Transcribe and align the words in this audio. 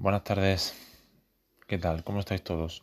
buenas 0.00 0.24
tardes. 0.24 0.74
¿Qué 1.66 1.76
tal? 1.76 2.02
¿Cómo 2.04 2.20
estáis 2.20 2.42
todos? 2.42 2.82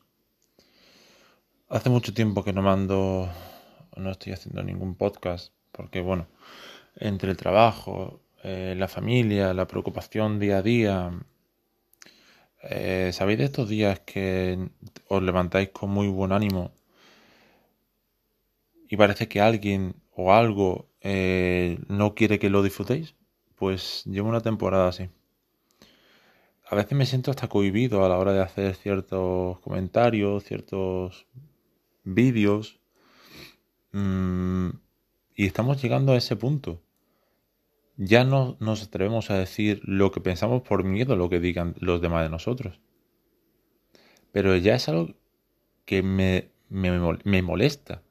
Hace 1.67 1.89
mucho 1.89 2.13
tiempo 2.13 2.43
que 2.43 2.53
no 2.53 2.61
mando, 2.61 3.27
no 3.95 4.11
estoy 4.11 4.33
haciendo 4.33 4.61
ningún 4.61 4.93
podcast, 4.93 5.51
porque 5.71 5.99
bueno, 5.99 6.27
entre 6.95 7.31
el 7.31 7.37
trabajo, 7.37 8.21
eh, 8.43 8.75
la 8.77 8.87
familia, 8.87 9.55
la 9.55 9.65
preocupación 9.65 10.37
día 10.37 10.59
a 10.59 10.61
día, 10.61 11.11
eh, 12.61 13.09
¿sabéis 13.13 13.39
de 13.39 13.45
estos 13.45 13.67
días 13.67 13.99
que 14.01 14.69
os 15.07 15.23
levantáis 15.23 15.69
con 15.69 15.89
muy 15.89 16.09
buen 16.09 16.31
ánimo 16.31 16.71
y 18.89 18.95
parece 18.95 19.27
que 19.27 19.41
alguien 19.41 19.95
o 20.13 20.33
algo 20.33 20.87
eh, 21.01 21.79
no 21.87 22.13
quiere 22.13 22.37
que 22.37 22.51
lo 22.51 22.61
disfrutéis? 22.61 23.15
Pues 23.55 24.03
llevo 24.05 24.29
una 24.29 24.41
temporada 24.41 24.89
así 24.89 25.09
a 26.69 26.75
veces 26.75 26.97
me 26.97 27.05
siento 27.05 27.31
hasta 27.31 27.47
cohibido 27.47 28.03
a 28.03 28.09
la 28.09 28.17
hora 28.17 28.33
de 28.33 28.41
hacer 28.41 28.75
ciertos 28.75 29.59
comentarios, 29.59 30.43
ciertos 30.43 31.25
vídeos. 32.03 32.79
Mm, 33.93 34.69
y 35.35 35.45
estamos 35.45 35.81
llegando 35.81 36.11
a 36.11 36.17
ese 36.17 36.35
punto. 36.35 36.81
Ya 37.95 38.25
no 38.25 38.57
nos 38.59 38.83
atrevemos 38.83 39.31
a 39.31 39.37
decir 39.37 39.81
lo 39.83 40.11
que 40.11 40.19
pensamos 40.19 40.61
por 40.61 40.83
miedo 40.83 41.13
a 41.13 41.17
lo 41.17 41.29
que 41.29 41.39
digan 41.39 41.73
los 41.79 42.01
demás 42.01 42.23
de 42.23 42.29
nosotros. 42.29 42.81
Pero 44.33 44.55
ya 44.57 44.75
es 44.75 44.89
algo 44.89 45.15
que 45.85 46.03
me, 46.03 46.51
me 46.69 47.41
molesta. 47.41 48.03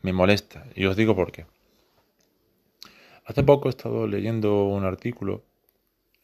Me 0.00 0.14
molesta. 0.14 0.66
Y 0.74 0.86
os 0.86 0.96
digo 0.96 1.14
por 1.14 1.32
qué. 1.32 1.46
Hace 3.26 3.42
poco 3.42 3.68
he 3.68 3.70
estado 3.70 4.06
leyendo 4.06 4.64
un 4.64 4.84
artículo 4.84 5.44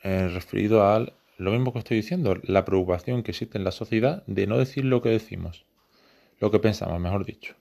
eh, 0.03 0.29
referido 0.29 0.85
a 0.85 1.13
lo 1.39 1.51
mismo 1.51 1.73
que 1.73 1.81
estoy 1.81 1.97
diciendo, 1.97 2.37
la 2.43 2.65
preocupación 2.65 3.23
que 3.23 3.33
existe 3.33 3.59
en 3.59 3.65
la 3.65 3.73
sociedad 3.73 4.25
de 4.27 4.47
no 4.47 4.59
decir 4.59 4.85
lo 4.85 5.03
que 5.03 5.09
decimos, 5.09 5.65
lo 6.39 6.51
que 6.51 6.59
pensamos, 6.59 7.01
mejor 7.01 7.25
dicho, 7.25 7.55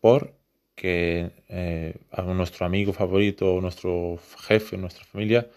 por 0.00 0.34
que 0.74 1.30
eh, 1.48 2.00
a 2.10 2.22
nuestro 2.22 2.64
amigo 2.64 2.92
favorito, 2.92 3.60
nuestro 3.60 4.18
jefe, 4.46 4.78
nuestra 4.78 5.04
familia, 5.04 5.50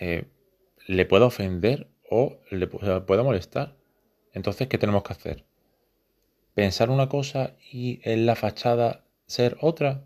eh, 0.00 0.24
le 0.86 1.06
pueda 1.06 1.26
ofender 1.26 1.88
o 2.10 2.40
le 2.50 2.66
pueda 2.66 3.22
molestar. 3.22 3.76
Entonces, 4.32 4.66
¿qué 4.66 4.76
tenemos 4.76 5.04
que 5.04 5.12
hacer? 5.12 5.44
¿Pensar 6.54 6.90
una 6.90 7.08
cosa 7.08 7.54
y 7.70 8.00
en 8.02 8.26
la 8.26 8.34
fachada 8.34 9.04
ser 9.26 9.56
otra? 9.60 10.04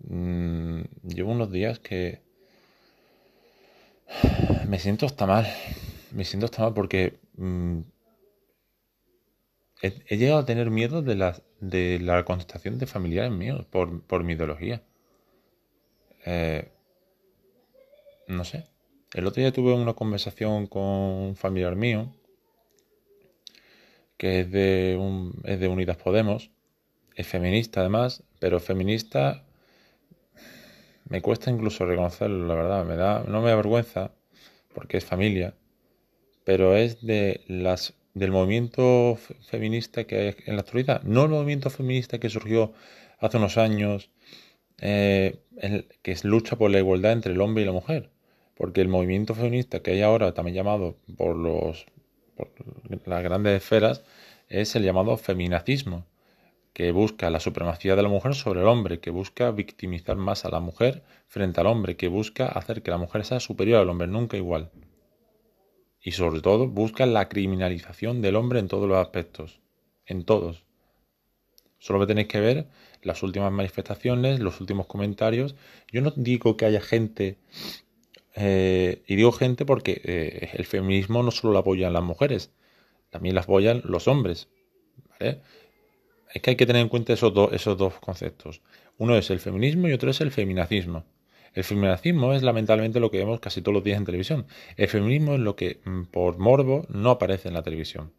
Mm, 0.00 0.82
llevo 1.02 1.32
unos 1.32 1.50
días 1.50 1.80
que 1.80 2.22
me 4.68 4.78
siento 4.78 5.06
hasta 5.06 5.26
mal. 5.26 5.46
Me 6.12 6.24
siento 6.24 6.46
hasta 6.46 6.62
mal 6.62 6.74
porque 6.74 7.18
mm, 7.36 7.80
he, 9.82 10.16
llegado 10.16 10.40
a 10.40 10.46
tener 10.46 10.70
miedo 10.70 11.02
de 11.02 11.14
la, 11.14 11.40
de 11.60 11.98
la 12.00 12.24
contestación 12.24 12.78
de 12.78 12.86
familiares 12.86 13.32
míos 13.32 13.66
por, 13.70 14.24
mi 14.24 14.32
ideología. 14.32 14.82
Eh, 16.24 16.70
no 18.26 18.44
sé. 18.44 18.66
El 19.14 19.26
otro 19.26 19.40
día 19.40 19.52
tuve 19.52 19.72
una 19.72 19.94
conversación 19.94 20.66
con 20.66 20.82
un 20.82 21.36
familiar 21.36 21.76
mío 21.76 22.12
que 24.18 24.40
es 24.40 24.50
de, 24.50 24.96
un, 25.00 25.40
es 25.44 25.60
de 25.60 25.68
Unidas 25.68 25.96
Podemos. 25.96 26.50
Es 27.14 27.26
feminista 27.26 27.80
además, 27.80 28.22
pero 28.38 28.60
feminista 28.60 29.47
me 31.08 31.22
cuesta 31.22 31.50
incluso 31.50 31.86
reconocerlo, 31.86 32.46
la 32.46 32.54
verdad. 32.54 32.84
Me 32.84 32.96
da, 32.96 33.24
no 33.26 33.42
me 33.42 33.50
da 33.50 33.56
vergüenza, 33.56 34.12
porque 34.74 34.98
es 34.98 35.04
familia, 35.04 35.54
pero 36.44 36.76
es 36.76 37.04
de 37.04 37.42
las 37.48 37.94
del 38.14 38.32
movimiento 38.32 39.16
feminista 39.48 40.04
que 40.04 40.16
hay 40.16 40.36
en 40.46 40.56
la 40.56 40.62
actualidad. 40.62 41.02
No 41.02 41.24
el 41.24 41.30
movimiento 41.30 41.70
feminista 41.70 42.18
que 42.18 42.28
surgió 42.28 42.72
hace 43.20 43.36
unos 43.36 43.58
años, 43.58 44.10
eh, 44.80 45.40
que 46.02 46.12
es 46.12 46.24
lucha 46.24 46.56
por 46.56 46.70
la 46.70 46.78
igualdad 46.78 47.12
entre 47.12 47.32
el 47.32 47.40
hombre 47.40 47.62
y 47.62 47.66
la 47.66 47.72
mujer. 47.72 48.10
Porque 48.56 48.80
el 48.80 48.88
movimiento 48.88 49.34
feminista 49.34 49.80
que 49.80 49.92
hay 49.92 50.02
ahora, 50.02 50.34
también 50.34 50.56
llamado 50.56 50.96
por, 51.16 51.36
los, 51.36 51.86
por 52.36 52.50
las 53.06 53.22
grandes 53.22 53.56
esferas, 53.56 54.02
es 54.48 54.74
el 54.74 54.82
llamado 54.82 55.16
feminacismo 55.16 56.06
que 56.72 56.92
busca 56.92 57.30
la 57.30 57.40
supremacía 57.40 57.96
de 57.96 58.02
la 58.02 58.08
mujer 58.08 58.34
sobre 58.34 58.60
el 58.60 58.68
hombre, 58.68 59.00
que 59.00 59.10
busca 59.10 59.50
victimizar 59.50 60.16
más 60.16 60.44
a 60.44 60.50
la 60.50 60.60
mujer 60.60 61.02
frente 61.26 61.60
al 61.60 61.66
hombre, 61.66 61.96
que 61.96 62.08
busca 62.08 62.46
hacer 62.46 62.82
que 62.82 62.90
la 62.90 62.98
mujer 62.98 63.24
sea 63.24 63.40
superior 63.40 63.80
al 63.80 63.88
hombre, 63.88 64.06
nunca 64.06 64.36
igual. 64.36 64.70
Y 66.00 66.12
sobre 66.12 66.40
todo 66.40 66.68
busca 66.68 67.06
la 67.06 67.28
criminalización 67.28 68.22
del 68.22 68.36
hombre 68.36 68.60
en 68.60 68.68
todos 68.68 68.88
los 68.88 68.98
aspectos, 68.98 69.60
en 70.06 70.24
todos. 70.24 70.64
Solo 71.78 72.00
que 72.00 72.06
tenéis 72.06 72.28
que 72.28 72.40
ver 72.40 72.68
las 73.02 73.22
últimas 73.22 73.52
manifestaciones, 73.52 74.40
los 74.40 74.60
últimos 74.60 74.86
comentarios. 74.86 75.54
Yo 75.92 76.00
no 76.00 76.12
digo 76.16 76.56
que 76.56 76.64
haya 76.64 76.80
gente, 76.80 77.38
eh, 78.34 79.02
y 79.06 79.16
digo 79.16 79.32
gente 79.32 79.64
porque 79.64 80.00
eh, 80.04 80.50
el 80.54 80.66
feminismo 80.66 81.22
no 81.22 81.30
solo 81.30 81.52
lo 81.52 81.58
apoyan 81.60 81.92
las 81.92 82.02
mujeres, 82.02 82.52
también 83.10 83.34
lo 83.34 83.40
apoyan 83.40 83.82
los 83.84 84.08
hombres. 84.08 84.48
¿vale? 85.10 85.40
Es 86.32 86.42
que 86.42 86.50
hay 86.50 86.56
que 86.56 86.66
tener 86.66 86.82
en 86.82 86.88
cuenta 86.88 87.12
esos, 87.12 87.32
dos 87.32 87.94
conceptos. 88.00 88.60
Uno 88.98 89.16
es 89.16 89.30
el 89.30 89.40
feminismo 89.40 89.88
y 89.88 89.92
otro 89.92 90.10
es 90.10 90.20
el 90.20 90.30
feminacismo. 90.30 91.04
El 91.54 91.64
feminacismo 91.64 92.34
es 92.34 92.42
lamentablemente 92.42 93.00
lo 93.00 93.10
que 93.10 93.18
vemos 93.18 93.40
casi 93.40 93.62
todos 93.62 93.74
los 93.74 93.84
días 93.84 93.98
en 93.98 94.04
televisión. 94.04 94.46
El 94.76 94.88
feminismo 94.88 95.34
es 95.34 95.40
lo 95.40 95.56
que 95.56 95.80
mm, 95.84 96.04
por 96.04 96.38
morbo 96.38 96.86
no 96.88 97.10
aparece 97.10 97.48
en 97.48 97.54
la 97.54 97.62
televisión, 97.62 98.12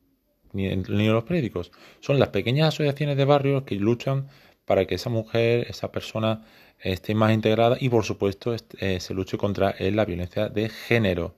ni 0.51 0.67
en, 0.67 0.83
los 0.87 1.23
periódicos. 1.23 1.71
Son 1.99 2.19
las 2.19 2.29
pequeñas 2.29 2.69
asociaciones 2.69 3.17
de 3.17 3.25
barrios 3.25 3.63
que 3.63 3.75
luchan 3.75 4.27
para 4.65 4.85
que 4.85 4.95
esa 4.95 5.09
mujer, 5.09 5.67
esa 5.69 5.91
persona 5.91 6.45
esté 6.79 7.13
más 7.13 7.33
integrada 7.33 7.77
y 7.79 7.89
por 7.89 8.03
supuesto 8.03 8.55
eh, 8.79 8.99
se 8.99 9.13
luche 9.13 9.37
contra 9.37 9.71
eh, 9.71 9.91
la 9.91 10.05
violencia 10.05 10.49
de 10.49 10.69
género. 10.69 11.35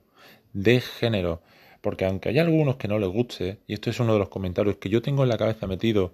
De 0.52 0.80
género. 0.80 1.42
Porque 1.80 2.04
aunque 2.04 2.28
haya 2.28 2.42
algunos 2.42 2.76
que 2.76 2.88
no 2.88 2.98
les 2.98 3.08
guste, 3.08 3.58
y 3.66 3.74
esto 3.74 3.90
es 3.90 4.00
uno 4.00 4.12
de 4.12 4.20
los 4.20 4.28
comentarios 4.28 4.76
que 4.76 4.88
yo 4.88 5.02
tengo 5.02 5.24
en 5.24 5.28
la 5.28 5.38
cabeza 5.38 5.66
metido 5.66 6.12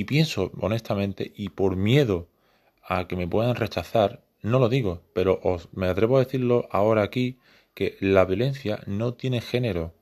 y 0.00 0.04
pienso 0.04 0.50
honestamente 0.58 1.30
y 1.36 1.50
por 1.50 1.76
miedo 1.76 2.26
a 2.82 3.06
que 3.06 3.16
me 3.16 3.28
puedan 3.28 3.54
rechazar, 3.54 4.24
no 4.40 4.58
lo 4.58 4.70
digo, 4.70 5.02
pero 5.12 5.38
os, 5.42 5.68
me 5.74 5.88
atrevo 5.88 6.16
a 6.16 6.20
decirlo 6.24 6.66
ahora 6.70 7.02
aquí, 7.02 7.38
que 7.74 7.98
la 8.00 8.24
violencia 8.24 8.82
no 8.86 9.12
tiene 9.12 9.42
género. 9.42 9.92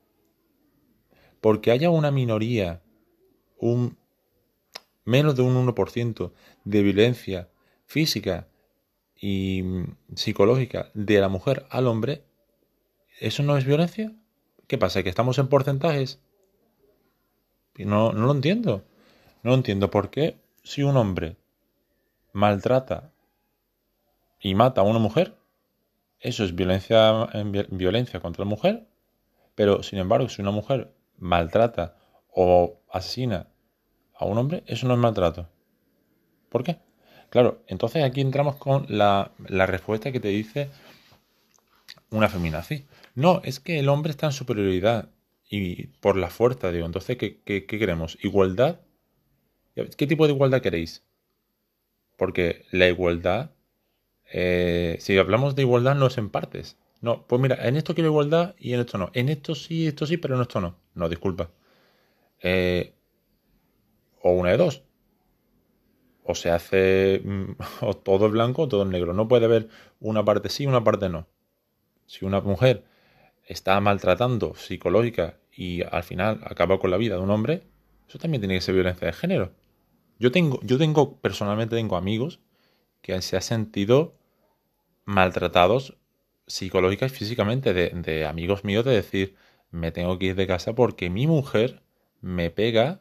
Porque 1.41 1.73
haya 1.73 1.91
una 1.91 2.13
minoría, 2.13 2.81
un 3.59 3.99
menos 5.05 5.35
de 5.35 5.43
un 5.43 5.67
1% 5.67 6.33
de 6.63 6.83
violencia 6.85 7.49
física 7.87 8.47
y 9.17 9.65
psicológica 10.15 10.93
de 10.95 11.19
la 11.19 11.29
mujer 11.29 11.67
al 11.71 11.89
hombre, 11.89 12.23
¿eso 13.19 13.43
no 13.43 13.57
es 13.57 13.65
violencia? 13.65 14.13
¿Qué 14.69 14.79
pasa? 14.79 15.03
¿Que 15.03 15.09
estamos 15.09 15.39
en 15.39 15.49
porcentajes? 15.49 16.21
No, 17.77 18.13
no 18.13 18.27
lo 18.27 18.33
entiendo. 18.33 18.85
No 19.43 19.55
entiendo 19.55 19.91
por 19.91 20.11
qué 20.11 20.39
si 20.63 20.83
un 20.83 20.97
hombre 20.97 21.37
maltrata 22.33 23.11
y 24.41 24.55
mata 24.55 24.81
a 24.81 24.85
una 24.85 24.99
mujer, 24.99 25.37
eso 26.21 26.45
es 26.45 26.55
violencia, 26.55 27.29
violencia 27.71 28.21
contra 28.21 28.45
la 28.45 28.51
mujer, 28.51 28.87
pero 29.55 29.83
sin 29.83 29.99
embargo 29.99 30.29
si 30.29 30.43
una 30.43 30.51
mujer 30.51 30.93
maltrata 31.19 31.97
o 32.31 32.81
asesina 32.91 33.49
a 34.15 34.25
un 34.25 34.39
hombre, 34.39 34.65
eso 34.67 34.87
no 34.87 34.95
es 34.95 35.01
maltrato. 35.01 35.49
¿Por 36.49 36.65
qué? 36.65 36.79
Claro, 37.31 37.63
entonces 37.67 38.03
aquí 38.05 38.21
entramos 38.21 38.57
con 38.57 38.87
la, 38.89 39.33
respuesta 39.39 40.11
que 40.13 40.21
te 40.21 40.29
dice 40.29 40.71
una 42.11 42.29
feminazi. 42.29 42.87
No, 43.15 43.41
es 43.45 43.61
que 43.61 43.79
el 43.79 43.89
hombre 43.89 44.11
está 44.11 44.27
en 44.27 44.33
superioridad 44.33 45.11
y 45.49 45.89
por 46.01 46.17
la 46.17 46.31
fuerza, 46.31 46.71
digo. 46.71 46.87
Entonces, 46.87 47.17
¿qué, 47.17 47.41
qué 47.45 47.67
queremos? 47.67 48.19
¿Igualdad 48.23 48.81
¿Qué 49.97 50.07
tipo 50.07 50.27
de 50.27 50.33
igualdad 50.33 50.63
queréis? 50.63 51.05
Porque 52.17 52.65
la 52.73 52.89
igualdad, 52.89 53.53
eh, 54.33 54.97
si 55.01 55.17
hablamos 55.19 55.55
de 55.55 55.63
igualdad, 55.63 55.95
no 55.95 56.07
es 56.07 56.19
en 56.19 56.31
partes. 56.31 56.77
No, 57.01 57.27
pues 57.27 57.41
mira, 57.41 57.67
en 57.67 57.77
esto 57.77 57.95
quiero 57.95 58.11
igualdad 58.11 58.55
y 58.59 58.75
en 58.75 58.81
esto 58.81 58.99
no. 58.99 59.11
En 59.15 59.29
esto 59.29 59.55
sí, 59.55 59.87
esto 59.87 60.07
sí, 60.07 60.17
pero 60.17 60.35
en 60.35 60.43
esto 60.43 60.61
no. 60.61 60.77
No, 60.95 61.09
disculpa. 61.09 61.51
Eh, 62.43 62.95
o 64.23 64.33
una 64.33 64.51
de 64.51 64.57
dos. 64.57 64.83
O 66.25 66.35
se 66.35 66.51
hace 66.51 67.23
mm, 67.25 67.53
o 67.83 67.95
todo 67.97 68.27
es 68.27 68.33
blanco 68.33 68.63
o 68.63 68.69
todo 68.69 68.83
es 68.83 68.89
negro. 68.89 69.13
No 69.15 69.29
puede 69.29 69.47
haber 69.47 69.69
una 70.01 70.25
parte 70.25 70.49
sí 70.49 70.67
una 70.67 70.85
parte 70.85 71.09
no. 71.09 71.27
Si 72.07 72.25
una 72.25 72.41
mujer 72.41 72.85
está 73.47 73.81
maltratando 73.81 74.55
psicológica 74.55 75.39
y 75.53 75.83
al 75.83 76.03
final 76.05 76.41
acaba 76.45 76.79
con 76.79 76.91
la 76.91 76.97
vida 76.97 77.17
de 77.17 77.23
un 77.23 77.31
hombre, 77.31 77.63
eso 78.09 78.19
también 78.19 78.41
tiene 78.41 78.55
que 78.55 78.61
ser 78.61 78.75
violencia 78.75 79.07
de 79.07 79.13
género. 79.13 79.53
Yo 80.19 80.33
tengo, 80.33 80.61
yo 80.63 80.79
tengo, 80.79 81.17
personalmente 81.19 81.77
tengo 81.77 81.97
amigos 81.97 82.41
que 83.03 83.21
se 83.23 83.37
han 83.37 83.43
sentido 83.43 84.15
maltratados 85.05 85.97
psicológica 86.47 87.07
y 87.07 87.11
físicamente 87.11 87.73
de, 87.73 88.27
amigos 88.27 88.65
míos 88.65 88.85
de 88.85 88.93
decir, 88.93 89.37
me 89.71 89.93
tengo 89.93 90.19
que 90.19 90.27
ir 90.27 90.35
de 90.35 90.47
casa 90.47 90.75
porque 90.75 91.11
mi 91.11 91.27
mujer 91.27 91.83
me 92.21 92.51
pega 92.51 93.01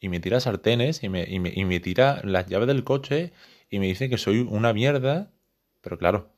y 0.00 0.08
me 0.08 0.20
tira 0.20 0.40
sartenes 0.40 1.02
y 1.02 1.08
me, 1.08 1.24
y 1.24 1.40
me, 1.40 1.52
y 1.54 1.64
me 1.64 1.80
tira 1.80 2.20
las 2.24 2.46
llaves 2.46 2.68
del 2.68 2.84
coche 2.84 3.32
y 3.70 3.78
me 3.78 3.86
dice 3.86 4.08
que 4.08 4.18
soy 4.18 4.40
una 4.40 4.72
mierda. 4.72 5.32
Pero 5.80 5.98
claro, 5.98 6.30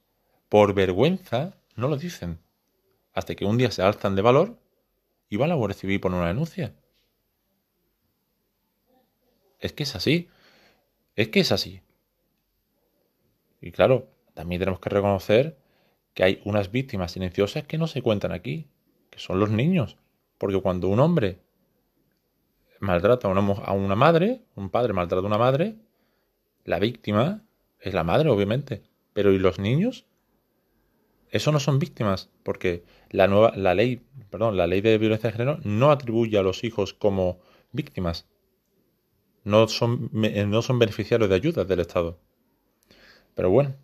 por 0.48 0.74
vergüenza 0.74 1.54
no 1.76 1.88
lo 1.88 1.96
dicen. 1.96 2.38
Hasta 3.12 3.34
que 3.34 3.44
un 3.44 3.58
día 3.58 3.70
se 3.70 3.82
alzan 3.82 4.16
de 4.16 4.22
valor 4.22 4.58
y 5.28 5.36
van 5.36 5.50
a 5.50 5.54
la 5.54 5.56
Guardia 5.56 5.78
Civil 5.78 6.00
ponen 6.00 6.18
una 6.18 6.28
denuncia. 6.28 6.74
Es 9.58 9.72
que 9.72 9.82
es 9.82 9.94
así. 9.94 10.28
Es 11.16 11.28
que 11.28 11.40
es 11.40 11.52
así. 11.52 11.82
Y 13.60 13.72
claro, 13.72 14.08
también 14.34 14.60
tenemos 14.60 14.80
que 14.80 14.90
reconocer 14.90 15.58
que 16.14 16.24
hay 16.24 16.40
unas 16.44 16.70
víctimas 16.70 17.12
silenciosas 17.12 17.64
que 17.64 17.78
no 17.78 17.86
se 17.86 18.02
cuentan 18.02 18.32
aquí, 18.32 18.68
que 19.10 19.18
son 19.18 19.40
los 19.40 19.50
niños. 19.50 19.96
Porque 20.38 20.60
cuando 20.60 20.88
un 20.88 21.00
hombre 21.00 21.40
maltrata 22.80 23.28
a 23.28 23.30
una, 23.30 23.40
a 23.40 23.96
madre, 23.96 24.42
un 24.54 24.70
padre 24.70 24.92
maltrata 24.92 25.22
a 25.22 25.26
una 25.26 25.38
madre, 25.38 25.76
la 26.64 26.78
víctima 26.78 27.42
es 27.80 27.94
la 27.94 28.04
madre, 28.04 28.30
obviamente. 28.30 28.82
Pero 29.12 29.32
¿y 29.32 29.38
los 29.38 29.58
niños? 29.58 30.06
Eso 31.30 31.52
no 31.52 31.60
son 31.60 31.78
víctimas, 31.78 32.30
porque 32.42 32.84
la 33.10 33.26
nueva, 33.26 33.52
la 33.56 33.74
ley, 33.74 34.02
perdón, 34.30 34.56
la 34.56 34.66
ley 34.66 34.80
de 34.80 34.96
violencia 34.98 35.30
de 35.30 35.36
género 35.36 35.58
no 35.64 35.90
atribuye 35.90 36.38
a 36.38 36.42
los 36.42 36.64
hijos 36.64 36.94
como 36.94 37.40
víctimas. 37.72 38.26
No 39.48 39.66
son, 39.68 40.10
no 40.12 40.62
son 40.62 40.78
beneficiarios 40.78 41.30
de 41.30 41.36
ayudas 41.36 41.66
del 41.66 41.80
Estado. 41.80 42.18
Pero 43.34 43.50
bueno, 43.50 43.74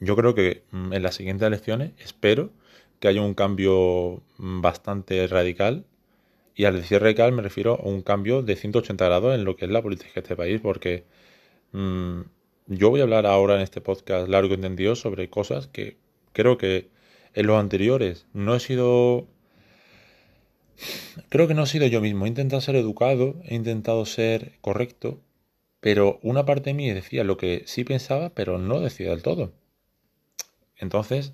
yo 0.00 0.16
creo 0.16 0.34
que 0.34 0.64
mm, 0.70 0.92
en 0.92 1.02
las 1.02 1.14
siguientes 1.14 1.46
elecciones 1.46 1.92
espero 1.98 2.50
que 3.00 3.08
haya 3.08 3.22
un 3.22 3.34
cambio 3.34 4.22
mm, 4.38 4.60
bastante 4.60 5.26
radical. 5.26 5.86
Y 6.54 6.64
al 6.66 6.74
decir 6.76 7.00
radical 7.00 7.32
me 7.32 7.42
refiero 7.42 7.80
a 7.80 7.88
un 7.88 8.02
cambio 8.02 8.42
de 8.42 8.56
180 8.56 9.04
grados 9.06 9.34
en 9.34 9.44
lo 9.44 9.56
que 9.56 9.64
es 9.66 9.70
la 9.70 9.82
política 9.82 10.12
de 10.14 10.20
este 10.20 10.36
país, 10.36 10.60
porque 10.60 11.04
mmm, 11.72 12.22
yo 12.66 12.90
voy 12.90 13.00
a 13.00 13.04
hablar 13.04 13.26
ahora 13.26 13.56
en 13.56 13.62
este 13.62 13.80
podcast 13.80 14.28
largo 14.28 14.52
y 14.52 14.54
entendido 14.54 14.96
sobre 14.96 15.30
cosas 15.30 15.68
que 15.68 15.96
creo 16.32 16.58
que 16.58 16.90
en 17.34 17.46
los 17.46 17.58
anteriores 17.58 18.26
no 18.34 18.54
he 18.54 18.60
sido... 18.60 19.26
Creo 21.28 21.48
que 21.48 21.54
no 21.54 21.64
he 21.64 21.66
sido 21.66 21.86
yo 21.86 22.00
mismo. 22.00 22.24
He 22.24 22.28
intentado 22.28 22.60
ser 22.60 22.76
educado, 22.76 23.36
he 23.44 23.54
intentado 23.54 24.04
ser 24.06 24.58
correcto, 24.60 25.20
pero 25.80 26.18
una 26.22 26.44
parte 26.44 26.70
de 26.70 26.74
mí 26.74 26.90
decía 26.90 27.24
lo 27.24 27.36
que 27.36 27.64
sí 27.66 27.84
pensaba, 27.84 28.30
pero 28.30 28.58
no 28.58 28.80
decía 28.80 29.10
del 29.10 29.22
todo. 29.22 29.52
Entonces, 30.76 31.32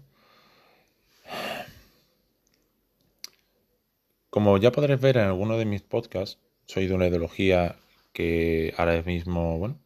como 4.30 4.58
ya 4.58 4.72
podréis 4.72 5.00
ver 5.00 5.16
en 5.16 5.24
alguno 5.24 5.56
de 5.56 5.64
mis 5.64 5.82
podcasts, 5.82 6.38
soy 6.66 6.86
de 6.86 6.94
una 6.94 7.06
ideología 7.06 7.76
que 8.12 8.74
ahora 8.76 9.02
mismo, 9.02 9.58
bueno, 9.58 9.78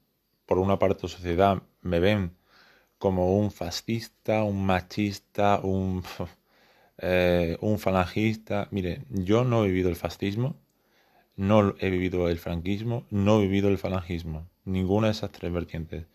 por 0.46 0.58
una 0.58 0.78
parte 0.78 1.02
de 1.02 1.08
sociedad 1.08 1.62
me 1.82 2.00
ven 2.00 2.36
como 2.98 3.38
un 3.38 3.50
fascista, 3.50 4.42
un 4.44 4.66
machista, 4.66 5.60
un, 5.62 6.02
eh, 7.00 7.56
un 7.60 7.78
falangista. 7.78 8.68
Mire, 8.70 9.02
yo 9.10 9.44
no 9.44 9.64
he 9.64 9.68
vivido 9.68 9.88
el 9.88 9.96
fascismo, 9.96 10.56
no 11.36 11.74
he 11.80 11.90
vivido 11.90 12.28
el 12.28 12.38
franquismo, 12.38 13.06
no 13.10 13.38
he 13.40 13.42
vivido 13.42 13.68
el 13.68 13.78
falangismo, 13.78 14.48
ninguna 14.64 15.08
de 15.08 15.12
esas 15.12 15.32
tres 15.32 15.52
vertientes. 15.52 16.06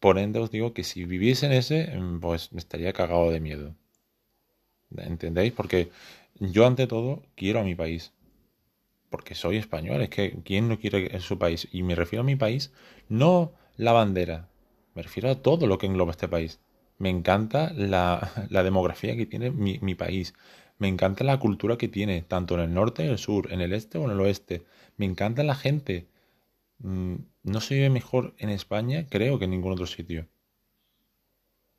Por 0.00 0.18
ende 0.18 0.38
os 0.40 0.50
digo 0.50 0.74
que 0.74 0.84
si 0.84 1.04
viviese 1.04 1.46
en 1.46 1.52
ese, 1.52 1.98
mm, 1.98 2.20
pues 2.20 2.52
me 2.52 2.58
estaría 2.60 2.92
cagado 2.92 3.30
de 3.30 3.40
miedo. 3.40 3.74
¿Entendéis? 4.96 5.52
Porque 5.52 5.90
yo 6.38 6.66
ante 6.66 6.86
todo 6.86 7.22
quiero 7.34 7.60
a 7.60 7.64
mi 7.64 7.74
país. 7.74 8.12
Porque 9.10 9.34
soy 9.34 9.56
español. 9.56 10.02
Es 10.02 10.10
que 10.10 10.38
¿quién 10.44 10.68
no 10.68 10.78
quiere 10.78 11.14
en 11.14 11.20
su 11.20 11.38
país? 11.38 11.68
Y 11.72 11.82
me 11.82 11.94
refiero 11.94 12.22
a 12.22 12.24
mi 12.24 12.36
país, 12.36 12.72
no 13.08 13.52
la 13.76 13.92
bandera, 13.92 14.48
me 14.94 15.02
refiero 15.02 15.30
a 15.30 15.42
todo 15.42 15.66
lo 15.66 15.78
que 15.78 15.86
engloba 15.86 16.12
este 16.12 16.28
país. 16.28 16.60
Me 16.98 17.10
encanta 17.10 17.72
la, 17.74 18.30
demografía 18.50 19.16
que 19.16 19.26
tiene 19.26 19.50
mi, 19.50 19.94
país. 19.94 20.34
Me 20.78 20.88
encanta 20.88 21.24
la 21.24 21.38
cultura 21.38 21.76
que 21.76 21.88
tiene, 21.88 22.22
tanto 22.22 22.54
en 22.54 22.60
el 22.60 22.74
norte, 22.74 23.04
en 23.04 23.10
el 23.10 23.18
sur, 23.18 23.52
en 23.52 23.60
el 23.60 23.72
este 23.72 23.98
o 23.98 24.04
en 24.04 24.12
el 24.12 24.20
oeste. 24.20 24.64
Me 24.96 25.06
encanta 25.06 25.42
la 25.42 25.54
gente. 25.54 26.08
Mm, 26.78 27.16
no 27.42 27.60
se 27.60 27.74
vive 27.74 27.90
mejor 27.90 28.34
en 28.38 28.50
España, 28.50 29.06
creo, 29.08 29.38
que 29.38 29.44
en 29.44 29.50
ningún 29.52 29.72
otro 29.72 29.86
sitio. 29.86 30.26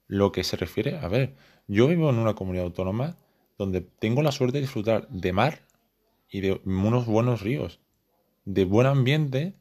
Lo 0.07 0.31
que 0.31 0.43
se 0.43 0.55
refiere, 0.55 0.97
a 0.97 1.07
ver, 1.07 1.35
yo 1.67 1.87
vivo 1.87 2.09
en 2.09 2.17
una 2.17 2.35
comunidad 2.35 2.65
autónoma 2.65 3.17
donde 3.57 3.81
tengo 3.81 4.21
la 4.21 4.31
suerte 4.31 4.57
de 4.57 4.61
disfrutar 4.61 5.07
de 5.09 5.33
mar 5.33 5.61
y 6.29 6.41
de 6.41 6.61
unos 6.65 7.05
buenos 7.05 7.41
ríos, 7.41 7.79
de 8.45 8.65
buen 8.65 8.87
ambiente 8.87 9.55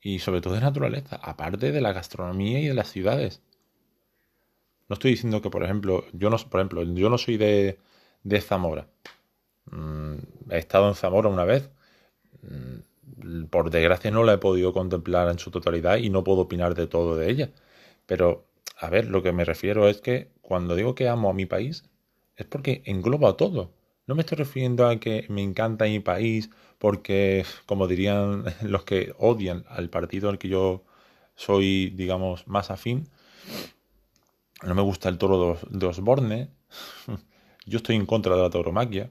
y 0.00 0.18
sobre 0.18 0.40
todo 0.40 0.54
de 0.54 0.60
naturaleza, 0.60 1.16
aparte 1.22 1.72
de 1.72 1.80
la 1.80 1.92
gastronomía 1.92 2.60
y 2.60 2.66
de 2.66 2.74
las 2.74 2.90
ciudades. 2.90 3.42
No 4.88 4.94
estoy 4.94 5.12
diciendo 5.12 5.42
que, 5.42 5.50
por 5.50 5.64
ejemplo, 5.64 6.04
yo 6.12 6.30
no, 6.30 6.36
por 6.38 6.60
ejemplo, 6.60 6.82
yo 6.84 7.10
no 7.10 7.18
soy 7.18 7.36
de, 7.36 7.78
Zamora. 8.40 8.88
Mm, 9.70 10.16
he 10.50 10.58
estado 10.58 10.88
en 10.88 10.94
Zamora 10.94 11.28
una 11.28 11.44
vez. 11.44 11.70
Mm, 12.42 13.44
por 13.50 13.70
desgracia 13.70 14.10
no 14.10 14.24
la 14.24 14.34
he 14.34 14.38
podido 14.38 14.72
contemplar 14.72 15.28
en 15.30 15.38
su 15.38 15.50
totalidad 15.50 15.98
y 15.98 16.10
no 16.10 16.24
puedo 16.24 16.40
opinar 16.40 16.74
de 16.74 16.86
todo 16.86 17.16
de 17.16 17.30
ella. 17.30 17.50
Pero, 18.06 18.46
a 18.78 18.90
ver, 18.90 19.08
lo 19.08 19.22
que 19.22 19.32
me 19.32 19.44
refiero 19.44 19.88
es 19.88 20.00
que 20.00 20.30
cuando 20.42 20.76
digo 20.76 20.94
que 20.94 21.08
amo 21.08 21.30
a 21.30 21.34
mi 21.34 21.46
país, 21.46 21.84
es 22.36 22.46
porque 22.46 22.82
engloba 22.86 23.36
todo. 23.36 23.72
No 24.06 24.14
me 24.14 24.22
estoy 24.22 24.38
refiriendo 24.38 24.86
a 24.86 25.00
que 25.00 25.26
me 25.28 25.42
encanta 25.42 25.86
mi 25.86 26.00
país 26.00 26.50
porque, 26.78 27.44
como 27.66 27.88
dirían 27.88 28.44
los 28.62 28.84
que 28.84 29.14
odian 29.18 29.64
al 29.68 29.90
partido 29.90 30.28
al 30.30 30.38
que 30.38 30.48
yo 30.48 30.84
soy, 31.34 31.90
digamos, 31.90 32.46
más 32.48 32.70
afín, 32.70 33.08
no 34.62 34.74
me 34.74 34.82
gusta 34.82 35.08
el 35.08 35.18
toro 35.18 35.58
de 35.68 35.86
Osborne, 35.86 36.50
yo 37.66 37.76
estoy 37.76 37.96
en 37.96 38.06
contra 38.06 38.36
de 38.36 38.42
la 38.42 38.50
tauromaquia, 38.50 39.10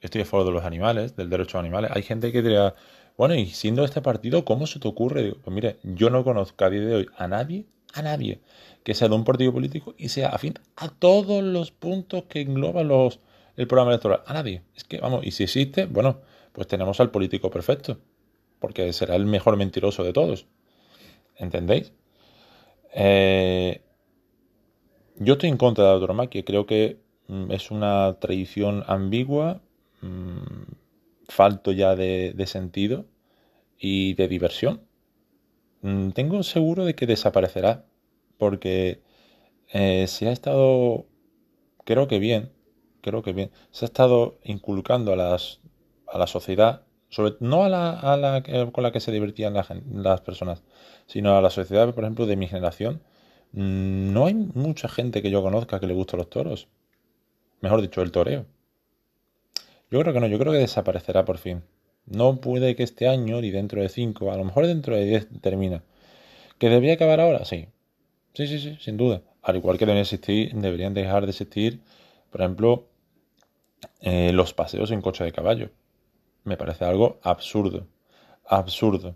estoy 0.00 0.22
a 0.22 0.24
favor 0.24 0.46
de 0.46 0.52
los 0.52 0.64
animales, 0.64 1.16
del 1.16 1.28
derecho 1.28 1.58
a 1.58 1.60
animales. 1.60 1.90
Hay 1.94 2.02
gente 2.02 2.32
que 2.32 2.42
diría, 2.42 2.74
bueno, 3.16 3.34
y 3.34 3.46
siendo 3.46 3.84
este 3.84 4.00
partido, 4.00 4.44
¿cómo 4.44 4.66
se 4.66 4.78
te 4.78 4.88
ocurre? 4.88 5.34
pues 5.34 5.54
mire, 5.54 5.78
yo 5.82 6.10
no 6.10 6.24
conozco 6.24 6.64
a 6.64 6.70
día 6.70 6.80
de 6.80 6.94
hoy 6.94 7.06
a 7.16 7.28
nadie, 7.28 7.66
a 7.94 8.02
nadie, 8.02 8.40
que 8.84 8.94
sea 8.94 9.08
de 9.08 9.14
un 9.14 9.24
partido 9.24 9.52
político 9.52 9.94
y 9.98 10.08
sea 10.08 10.28
afín 10.28 10.54
a 10.76 10.88
todos 10.88 11.42
los 11.42 11.70
puntos 11.70 12.24
que 12.24 12.40
engloban 12.40 12.88
los, 12.88 13.20
el 13.56 13.66
programa 13.66 13.90
electoral. 13.90 14.22
A 14.26 14.34
nadie. 14.34 14.62
Es 14.74 14.84
que, 14.84 14.98
vamos, 15.00 15.26
y 15.26 15.32
si 15.32 15.44
existe, 15.44 15.86
bueno, 15.86 16.20
pues 16.52 16.66
tenemos 16.66 17.00
al 17.00 17.10
político 17.10 17.50
perfecto, 17.50 17.98
porque 18.58 18.92
será 18.92 19.16
el 19.16 19.26
mejor 19.26 19.56
mentiroso 19.56 20.04
de 20.04 20.12
todos. 20.12 20.46
¿Entendéis? 21.36 21.92
Eh, 22.94 23.82
yo 25.18 25.34
estoy 25.34 25.50
en 25.50 25.56
contra 25.56 25.84
de 25.84 25.92
la 25.92 25.98
tauromaquia, 25.98 26.44
creo 26.44 26.66
que 26.66 27.00
mm, 27.28 27.52
es 27.52 27.70
una 27.70 28.16
tradición 28.20 28.84
ambigua, 28.86 29.60
mm, 30.02 30.72
falto 31.28 31.72
ya 31.72 31.96
de, 31.96 32.44
sentido 32.46 33.06
y 33.78 34.14
de 34.14 34.28
diversión. 34.28 34.82
Mm, 35.82 36.10
tengo 36.10 36.42
seguro 36.42 36.84
de 36.84 36.94
que 36.94 37.06
desaparecerá, 37.06 37.84
porque 38.38 39.02
eh, 39.72 40.06
se 40.08 40.28
ha 40.28 40.32
estado, 40.32 41.06
creo 41.84 42.08
que 42.08 42.18
bien, 42.18 42.52
creo 43.02 43.22
que 43.22 43.32
bien, 43.32 43.50
se 43.70 43.84
ha 43.84 43.88
estado 43.88 44.38
inculcando 44.44 45.12
a 45.12 45.16
las 45.16 45.60
a 46.12 46.18
la 46.18 46.26
sociedad, 46.26 46.82
sobre, 47.10 47.34
no 47.40 47.64
a 47.64 47.68
la, 47.68 47.90
a 47.98 48.16
la 48.16 48.42
con 48.72 48.82
la 48.82 48.92
que 48.92 49.00
se 49.00 49.12
divertían 49.12 49.54
las 49.54 50.20
personas, 50.22 50.62
sino 51.06 51.36
a 51.36 51.42
la 51.42 51.50
sociedad, 51.50 51.92
por 51.94 52.04
ejemplo, 52.04 52.26
de 52.26 52.36
mi 52.36 52.48
generación, 52.48 53.02
no 53.52 54.26
hay 54.26 54.34
mucha 54.34 54.88
gente 54.88 55.22
que 55.22 55.30
yo 55.30 55.42
conozca 55.42 55.80
que 55.80 55.86
le 55.86 55.94
guste 55.94 56.16
los 56.16 56.30
toros. 56.30 56.68
Mejor 57.60 57.82
dicho, 57.82 58.02
el 58.02 58.12
toreo. 58.12 58.46
Yo 59.90 60.00
creo 60.00 60.12
que 60.12 60.20
no, 60.20 60.26
yo 60.26 60.38
creo 60.38 60.52
que 60.52 60.58
desaparecerá 60.58 61.24
por 61.24 61.38
fin. 61.38 61.62
No 62.06 62.40
puede 62.40 62.76
que 62.76 62.82
este 62.82 63.08
año, 63.08 63.40
ni 63.40 63.50
dentro 63.50 63.80
de 63.82 63.88
cinco, 63.88 64.32
a 64.32 64.36
lo 64.36 64.44
mejor 64.44 64.66
dentro 64.66 64.94
de 64.94 65.04
diez 65.04 65.28
termina. 65.40 65.82
¿Que 66.58 66.68
debería 66.68 66.94
acabar 66.94 67.20
ahora? 67.20 67.44
Sí. 67.44 67.68
Sí, 68.34 68.46
sí, 68.46 68.58
sí, 68.58 68.78
sin 68.80 68.96
duda. 68.96 69.22
Al 69.42 69.56
igual 69.56 69.78
que 69.78 69.86
deben 69.86 70.00
existir, 70.00 70.54
deberían 70.54 70.94
dejar 70.94 71.24
de 71.24 71.30
existir, 71.30 71.80
por 72.30 72.42
ejemplo, 72.42 72.88
eh, 74.00 74.32
los 74.32 74.52
paseos 74.54 74.90
en 74.90 75.00
coche 75.00 75.24
de 75.24 75.32
caballo 75.32 75.70
me 76.48 76.56
parece 76.56 76.84
algo 76.84 77.20
absurdo. 77.22 77.86
Absurdo. 78.44 79.14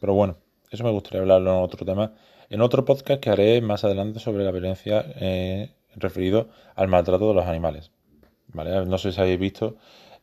Pero 0.00 0.14
bueno, 0.14 0.36
eso 0.70 0.84
me 0.84 0.90
gustaría 0.90 1.20
hablarlo 1.20 1.50
en 1.50 1.62
otro 1.62 1.84
tema. 1.84 2.14
En 2.50 2.62
otro 2.62 2.84
podcast 2.84 3.22
que 3.22 3.30
haré 3.30 3.60
más 3.60 3.84
adelante 3.84 4.18
sobre 4.18 4.42
la 4.42 4.50
violencia 4.50 5.06
eh, 5.20 5.70
referido 5.94 6.48
al 6.74 6.88
maltrato 6.88 7.28
de 7.28 7.34
los 7.34 7.46
animales. 7.46 7.92
¿Vale? 8.48 8.84
No 8.86 8.98
sé 8.98 9.12
si 9.12 9.20
habéis 9.20 9.38
visto 9.38 9.76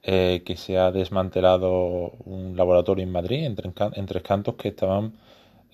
eh, 0.03 0.43
que 0.45 0.57
se 0.57 0.77
ha 0.77 0.91
desmantelado 0.91 2.11
un 2.25 2.57
laboratorio 2.57 3.03
en 3.03 3.13
Madrid, 3.13 3.45
en 3.45 3.55
Tres, 3.55 4.23
Cantos, 4.23 4.55
que 4.55 4.67
estaban 4.67 5.13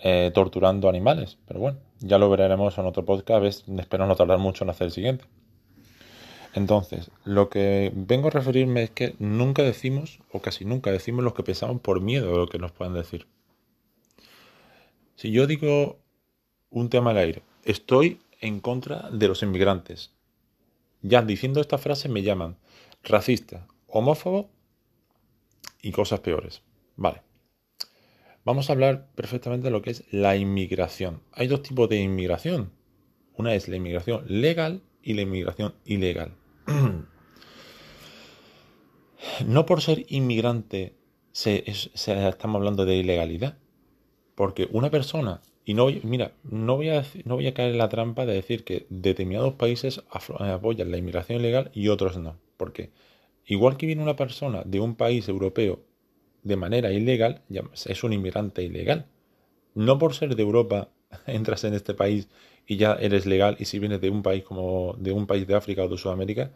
eh, 0.04 0.30
torturando 0.32 0.90
animales. 0.90 1.40
Pero 1.48 1.60
bueno, 1.60 1.80
ya 2.02 2.20
lo 2.20 2.30
veremos 2.30 2.78
en 2.78 2.86
otro 2.86 3.04
podcast. 3.04 3.68
Espero 3.68 4.06
no 4.06 4.16
tardar 4.16 4.38
mucho 4.38 4.64
en 4.64 4.70
hacer 4.70 4.86
el 4.86 4.94
siguiente. 4.94 5.26
Entonces, 6.54 7.10
lo 7.24 7.50
que 7.50 7.92
vengo 7.96 8.28
a 8.28 8.32
referirme 8.32 8.84
es 8.84 8.92
que 8.92 9.16
nunca 9.18 9.64
decimos, 9.64 10.20
o 10.32 10.40
casi 10.40 10.66
nunca 10.66 10.92
decimos 10.92 11.24
lo 11.24 11.34
que 11.34 11.42
pensamos 11.42 11.82
por 11.82 12.00
miedo 12.00 12.32
a 12.32 12.38
lo 12.38 12.48
que 12.48 12.60
nos 12.60 12.72
puedan 12.72 12.94
decir. 12.94 13.26
Si 15.16 15.32
yo 15.32 15.48
digo 15.48 16.03
un 16.74 16.90
tema 16.90 17.12
al 17.12 17.18
aire, 17.18 17.44
estoy 17.64 18.20
en 18.42 18.60
contra 18.60 19.10
de 19.12 19.28
los 19.28 19.42
inmigrantes. 19.44 20.12
Ya 21.02 21.22
diciendo 21.22 21.62
esta 21.62 21.78
frase 21.78 22.10
me 22.10 22.24
llaman 22.24 22.58
racista, 23.04 23.68
homófobo 23.88 24.50
y 25.82 25.92
cosas 25.92 26.20
peores. 26.20 26.62
Vale. 26.96 27.22
Vamos 28.46 28.70
a 28.70 28.74
hablar 28.74 29.08
perfectamente 29.16 29.66
de 29.66 29.72
lo 29.72 29.82
que 29.82 29.92
es 29.92 30.04
la 30.12 30.36
inmigración. 30.36 31.22
Hay 31.32 31.48
dos 31.48 31.62
tipos 31.62 31.88
de 31.88 32.02
inmigración. 32.02 32.72
Una 33.36 33.56
es 33.56 33.68
la 33.68 33.78
inmigración 33.78 34.26
legal 34.28 34.82
y 35.02 35.14
la 35.14 35.22
inmigración 35.22 35.76
ilegal. 35.86 36.36
no 39.46 39.66
por 39.66 39.82
ser 39.82 40.06
inmigrante 40.10 40.96
se, 41.32 41.64
estamos 41.68 42.56
hablando 42.58 42.86
de 42.86 42.96
ilegalidad. 42.96 43.58
Porque 44.36 44.68
una 44.72 44.90
persona, 44.90 45.42
y 45.66 45.74
no 45.74 45.88
mira, 46.04 46.34
no 46.44 46.76
voy, 46.76 46.90
a, 46.90 47.06
no 47.26 47.36
voy 47.36 47.48
a 47.48 47.54
caer 47.54 47.72
en 47.72 47.78
la 47.78 47.90
trampa 47.90 48.26
de 48.26 48.34
decir 48.34 48.64
que 48.64 48.86
determinados 48.90 49.54
países 49.54 50.02
apoyan 50.10 50.92
la 50.92 50.98
inmigración 50.98 51.40
ilegal 51.40 51.72
y 51.74 51.88
otros 51.88 52.18
no. 52.18 52.38
Porque 52.58 52.92
igual 53.46 53.78
que 53.78 53.86
viene 53.86 54.04
una 54.04 54.16
persona 54.16 54.64
de 54.66 54.80
un 54.80 54.96
país 54.96 55.28
europeo 55.30 55.80
de 56.44 56.58
manera 56.58 56.92
ilegal, 56.92 57.42
es 57.86 58.04
un 58.04 58.14
inmigrante 58.14 58.64
ilegal. 58.64 59.06
No 59.76 59.98
por 59.98 60.14
ser 60.14 60.36
de 60.36 60.44
Europa 60.44 60.90
entras 61.28 61.64
en 61.64 61.74
este 61.74 61.94
país 61.94 62.28
y 62.68 62.78
ya 62.78 62.94
eres 62.94 63.26
legal 63.26 63.56
y 63.60 63.66
si 63.66 63.80
vienes 63.80 64.02
de 64.02 64.10
un 64.10 64.24
país 64.24 64.44
como 64.44 64.96
de 65.00 65.12
un 65.12 65.28
país 65.28 65.48
de 65.48 65.56
África 65.56 65.84
o 65.84 65.90
de 65.90 65.98
Sudamérica, 65.98 66.52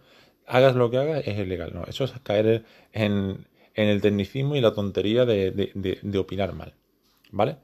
hagas 0.46 0.76
lo 0.76 0.90
que 0.90 0.98
hagas 0.98 1.28
es 1.28 1.38
ilegal. 1.38 1.72
No, 1.74 1.84
eso 1.86 2.04
es 2.04 2.12
caer 2.24 2.64
en, 2.94 3.46
el 3.76 4.02
tecnicismo 4.02 4.56
y 4.56 4.62
la 4.62 4.74
tontería 4.74 5.26
de, 5.26 6.20
opinar 6.20 6.54
mal. 6.54 6.74
¿Vale? 7.32 7.58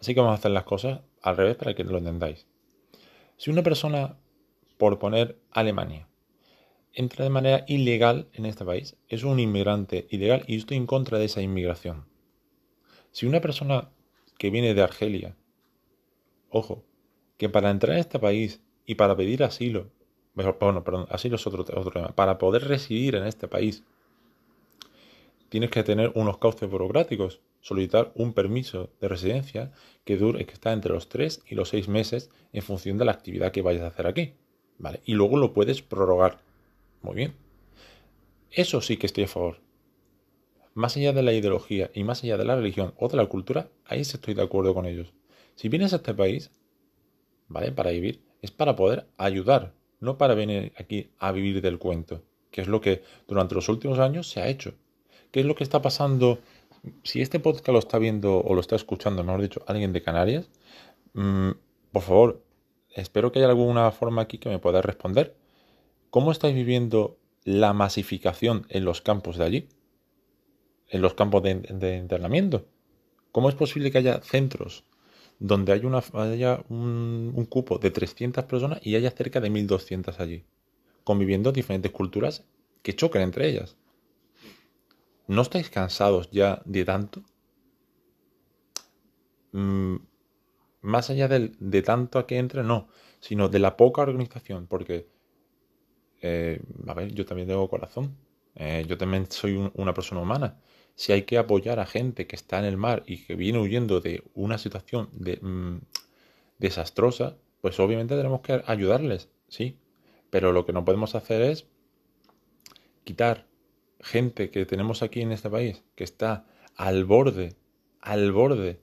Así 0.00 0.14
que 0.14 0.20
vamos 0.20 0.32
a 0.32 0.38
hacer 0.38 0.52
las 0.52 0.64
cosas 0.64 1.00
al 1.22 1.36
revés 1.36 1.56
para 1.56 1.74
que 1.74 1.84
lo 1.84 1.98
entendáis. 1.98 2.46
Si 3.36 3.50
una 3.50 3.62
persona, 3.62 4.16
por 4.76 4.98
poner 4.98 5.38
Alemania, 5.50 6.08
entra 6.92 7.24
de 7.24 7.30
manera 7.30 7.64
ilegal 7.68 8.28
en 8.32 8.46
este 8.46 8.64
país, 8.64 8.96
es 9.08 9.22
un 9.22 9.38
inmigrante 9.38 10.06
ilegal 10.10 10.44
y 10.46 10.56
estoy 10.56 10.76
en 10.76 10.86
contra 10.86 11.18
de 11.18 11.26
esa 11.26 11.42
inmigración. 11.42 12.06
Si 13.12 13.26
una 13.26 13.40
persona 13.40 13.90
que 14.38 14.50
viene 14.50 14.74
de 14.74 14.82
Argelia, 14.82 15.36
ojo, 16.50 16.84
que 17.36 17.48
para 17.48 17.70
entrar 17.70 17.94
en 17.94 18.00
este 18.00 18.18
país 18.18 18.60
y 18.86 18.94
para 18.96 19.16
pedir 19.16 19.44
asilo, 19.44 19.90
bueno, 20.34 20.84
perdón, 20.84 21.06
asilo 21.10 21.36
es 21.36 21.46
otro 21.46 21.64
tema, 21.64 22.14
para 22.14 22.38
poder 22.38 22.66
residir 22.68 23.16
en 23.16 23.26
este 23.26 23.48
país, 23.48 23.84
tienes 25.48 25.70
que 25.70 25.82
tener 25.82 26.12
unos 26.14 26.38
cauces 26.38 26.68
burocráticos, 26.70 27.40
solicitar 27.68 28.12
un 28.14 28.32
permiso 28.32 28.90
de 28.98 29.08
residencia 29.08 29.72
que 30.04 30.16
dure, 30.16 30.46
que 30.46 30.54
está 30.54 30.72
entre 30.72 30.94
los 30.94 31.10
3 31.10 31.42
y 31.46 31.54
los 31.54 31.68
6 31.68 31.88
meses 31.88 32.30
en 32.54 32.62
función 32.62 32.96
de 32.96 33.04
la 33.04 33.12
actividad 33.12 33.52
que 33.52 33.60
vayas 33.60 33.82
a 33.82 33.88
hacer 33.88 34.06
aquí. 34.06 34.32
¿Vale? 34.78 35.00
Y 35.04 35.12
luego 35.12 35.36
lo 35.36 35.52
puedes 35.52 35.82
prorrogar. 35.82 36.38
Muy 37.02 37.14
bien. 37.14 37.34
Eso 38.50 38.80
sí 38.80 38.96
que 38.96 39.06
estoy 39.06 39.24
a 39.24 39.28
favor. 39.28 39.60
Más 40.72 40.96
allá 40.96 41.12
de 41.12 41.22
la 41.22 41.34
ideología 41.34 41.90
y 41.92 42.04
más 42.04 42.24
allá 42.24 42.38
de 42.38 42.44
la 42.46 42.56
religión 42.56 42.94
o 42.96 43.08
de 43.08 43.18
la 43.18 43.26
cultura, 43.26 43.68
ahí 43.84 44.02
sí 44.04 44.16
estoy 44.16 44.32
de 44.32 44.42
acuerdo 44.42 44.72
con 44.72 44.86
ellos. 44.86 45.12
Si 45.54 45.68
vienes 45.68 45.92
a 45.92 45.96
este 45.96 46.14
país, 46.14 46.50
¿vale? 47.48 47.72
Para 47.72 47.90
vivir, 47.90 48.22
es 48.40 48.50
para 48.50 48.76
poder 48.76 49.06
ayudar, 49.18 49.74
no 50.00 50.16
para 50.16 50.34
venir 50.34 50.72
aquí 50.78 51.10
a 51.18 51.32
vivir 51.32 51.60
del 51.60 51.78
cuento, 51.78 52.22
que 52.50 52.62
es 52.62 52.68
lo 52.68 52.80
que 52.80 53.02
durante 53.26 53.56
los 53.56 53.68
últimos 53.68 53.98
años 53.98 54.30
se 54.30 54.40
ha 54.40 54.48
hecho. 54.48 54.74
¿Qué 55.32 55.40
es 55.40 55.46
lo 55.46 55.54
que 55.54 55.64
está 55.64 55.82
pasando? 55.82 56.38
Si 57.02 57.20
este 57.20 57.40
podcast 57.40 57.68
lo 57.68 57.78
está 57.78 57.98
viendo 57.98 58.40
o 58.40 58.54
lo 58.54 58.60
está 58.60 58.76
escuchando, 58.76 59.24
mejor 59.24 59.42
dicho, 59.42 59.62
alguien 59.66 59.92
de 59.92 60.02
Canarias, 60.02 60.50
mm, 61.14 61.50
por 61.92 62.02
favor, 62.02 62.44
espero 62.90 63.32
que 63.32 63.38
haya 63.38 63.48
alguna 63.48 63.90
forma 63.90 64.22
aquí 64.22 64.38
que 64.38 64.48
me 64.48 64.58
pueda 64.58 64.82
responder. 64.82 65.36
¿Cómo 66.10 66.32
estáis 66.32 66.54
viviendo 66.54 67.18
la 67.44 67.72
masificación 67.72 68.66
en 68.68 68.84
los 68.84 69.00
campos 69.00 69.36
de 69.36 69.44
allí? 69.44 69.68
En 70.88 71.02
los 71.02 71.14
campos 71.14 71.42
de, 71.42 71.96
internamiento. 71.96 72.66
¿Cómo 73.32 73.48
es 73.48 73.54
posible 73.54 73.90
que 73.90 73.98
haya 73.98 74.20
centros 74.22 74.84
donde 75.38 75.72
haya 75.72 76.64
un, 76.68 77.46
cupo 77.48 77.78
de 77.78 77.90
300 77.90 78.44
personas 78.44 78.80
y 78.82 78.96
haya 78.96 79.10
cerca 79.10 79.40
de 79.40 79.50
1200 79.50 80.18
allí, 80.18 80.44
conviviendo 81.04 81.52
diferentes 81.52 81.92
culturas 81.92 82.44
que 82.82 82.96
chocan 82.96 83.22
entre 83.22 83.48
ellas. 83.48 83.76
¿No 85.28 85.42
estáis 85.42 85.70
cansados 85.70 86.28
ya 86.32 86.60
de 86.64 86.84
tanto? 86.84 87.22
Mm, 89.52 89.96
más 90.82 91.10
allá 91.10 91.28
de 91.28 91.82
tanto 91.82 92.18
a 92.18 92.26
que 92.26 92.38
entre, 92.38 92.62
no, 92.64 92.88
sino 93.20 93.48
de 93.48 93.58
la 93.60 93.76
poca 93.76 94.02
organización, 94.02 94.66
porque, 94.68 95.08
eh, 96.20 96.60
a 96.86 96.94
ver, 96.94 97.12
yo 97.14 97.24
también 97.24 97.48
tengo 97.48 97.68
corazón, 97.68 98.16
eh, 98.54 98.84
yo 98.88 98.98
también 98.98 99.30
soy 99.30 99.70
una 99.74 99.94
persona 99.94 100.20
humana 100.20 100.58
si 100.94 101.12
hay 101.12 101.22
que 101.22 101.38
apoyar 101.38 101.78
a 101.78 101.86
gente 101.86 102.26
que 102.26 102.34
está 102.34 102.58
en 102.58 102.64
el 102.64 102.76
mar 102.76 103.04
y 103.06 103.24
que 103.24 103.36
viene 103.36 103.60
huyendo 103.60 104.00
de 104.00 104.24
una 104.34 104.58
situación 104.58 105.08
de, 105.12 105.38
mm, 105.40 105.78
desastrosa, 106.58 107.36
pues 107.60 107.80
obviamente 107.80 108.16
tenemos 108.16 108.40
que 108.42 108.62
ayudarles, 108.66 109.30
sí. 109.48 109.78
Pero 110.30 110.52
lo 110.52 110.66
que 110.66 110.72
no 110.72 110.84
podemos 110.84 111.14
hacer 111.14 111.42
es 111.42 111.68
quitar 113.04 113.47
gente 114.00 114.50
que 114.50 114.66
tenemos 114.66 115.02
aquí 115.02 115.20
en 115.20 115.32
este 115.32 115.50
país, 115.50 115.82
que 115.94 116.04
está 116.04 116.46
al 116.76 117.04
borde, 117.04 117.56
al 118.00 118.32
borde 118.32 118.80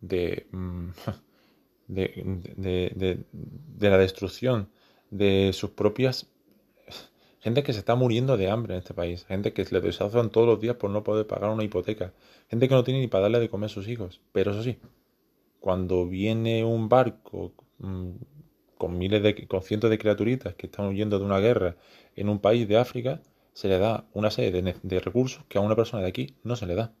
de, 0.00 0.46
mm, 0.52 0.88
de, 1.88 3.24
de 3.36 3.90
la 3.90 3.98
destrucción 3.98 4.68
de 5.10 5.52
sus 5.52 5.70
propias 5.70 6.28
Gente 7.40 7.62
que 7.62 7.72
se 7.72 7.78
está 7.78 7.94
muriendo 7.94 8.36
de 8.36 8.50
hambre 8.50 8.74
en 8.74 8.78
este 8.78 8.94
país. 8.94 9.24
Gente 9.26 9.52
que 9.52 9.64
le 9.70 9.80
deshazan 9.80 10.30
todos 10.30 10.46
los 10.46 10.60
días 10.60 10.76
por 10.76 10.90
no 10.90 11.04
poder 11.04 11.26
pagar 11.26 11.50
una 11.50 11.64
hipoteca. 11.64 12.12
Gente 12.48 12.68
que 12.68 12.74
no 12.74 12.84
tiene 12.84 13.00
ni 13.00 13.06
para 13.08 13.22
darle 13.22 13.40
de 13.40 13.48
comer 13.48 13.66
a 13.66 13.72
sus 13.72 13.88
hijos. 13.88 14.20
Pero 14.32 14.50
eso 14.50 14.62
sí, 14.62 14.78
cuando 15.60 16.06
viene 16.06 16.64
un 16.64 16.88
barco 16.88 17.52
mm, 17.78 18.10
con 18.78 18.98
miles 18.98 19.22
de, 19.22 19.46
con 19.46 19.62
cientos 19.62 19.90
de 19.90 19.98
criaturitas 19.98 20.54
que 20.54 20.66
están 20.66 20.86
huyendo 20.86 21.18
de 21.18 21.24
una 21.24 21.38
guerra 21.40 21.76
en 22.16 22.28
un 22.28 22.40
país 22.40 22.66
de 22.68 22.78
África, 22.78 23.20
se 23.56 23.68
le 23.68 23.78
da 23.78 24.04
una 24.12 24.30
serie 24.30 24.52
de, 24.82 25.00
recursos 25.00 25.42
que 25.48 25.56
a 25.56 25.62
una 25.62 25.74
persona 25.74 26.02
de 26.02 26.10
aquí 26.10 26.34
no 26.44 26.56
se 26.56 26.66
le 26.66 26.74
da. 26.74 26.92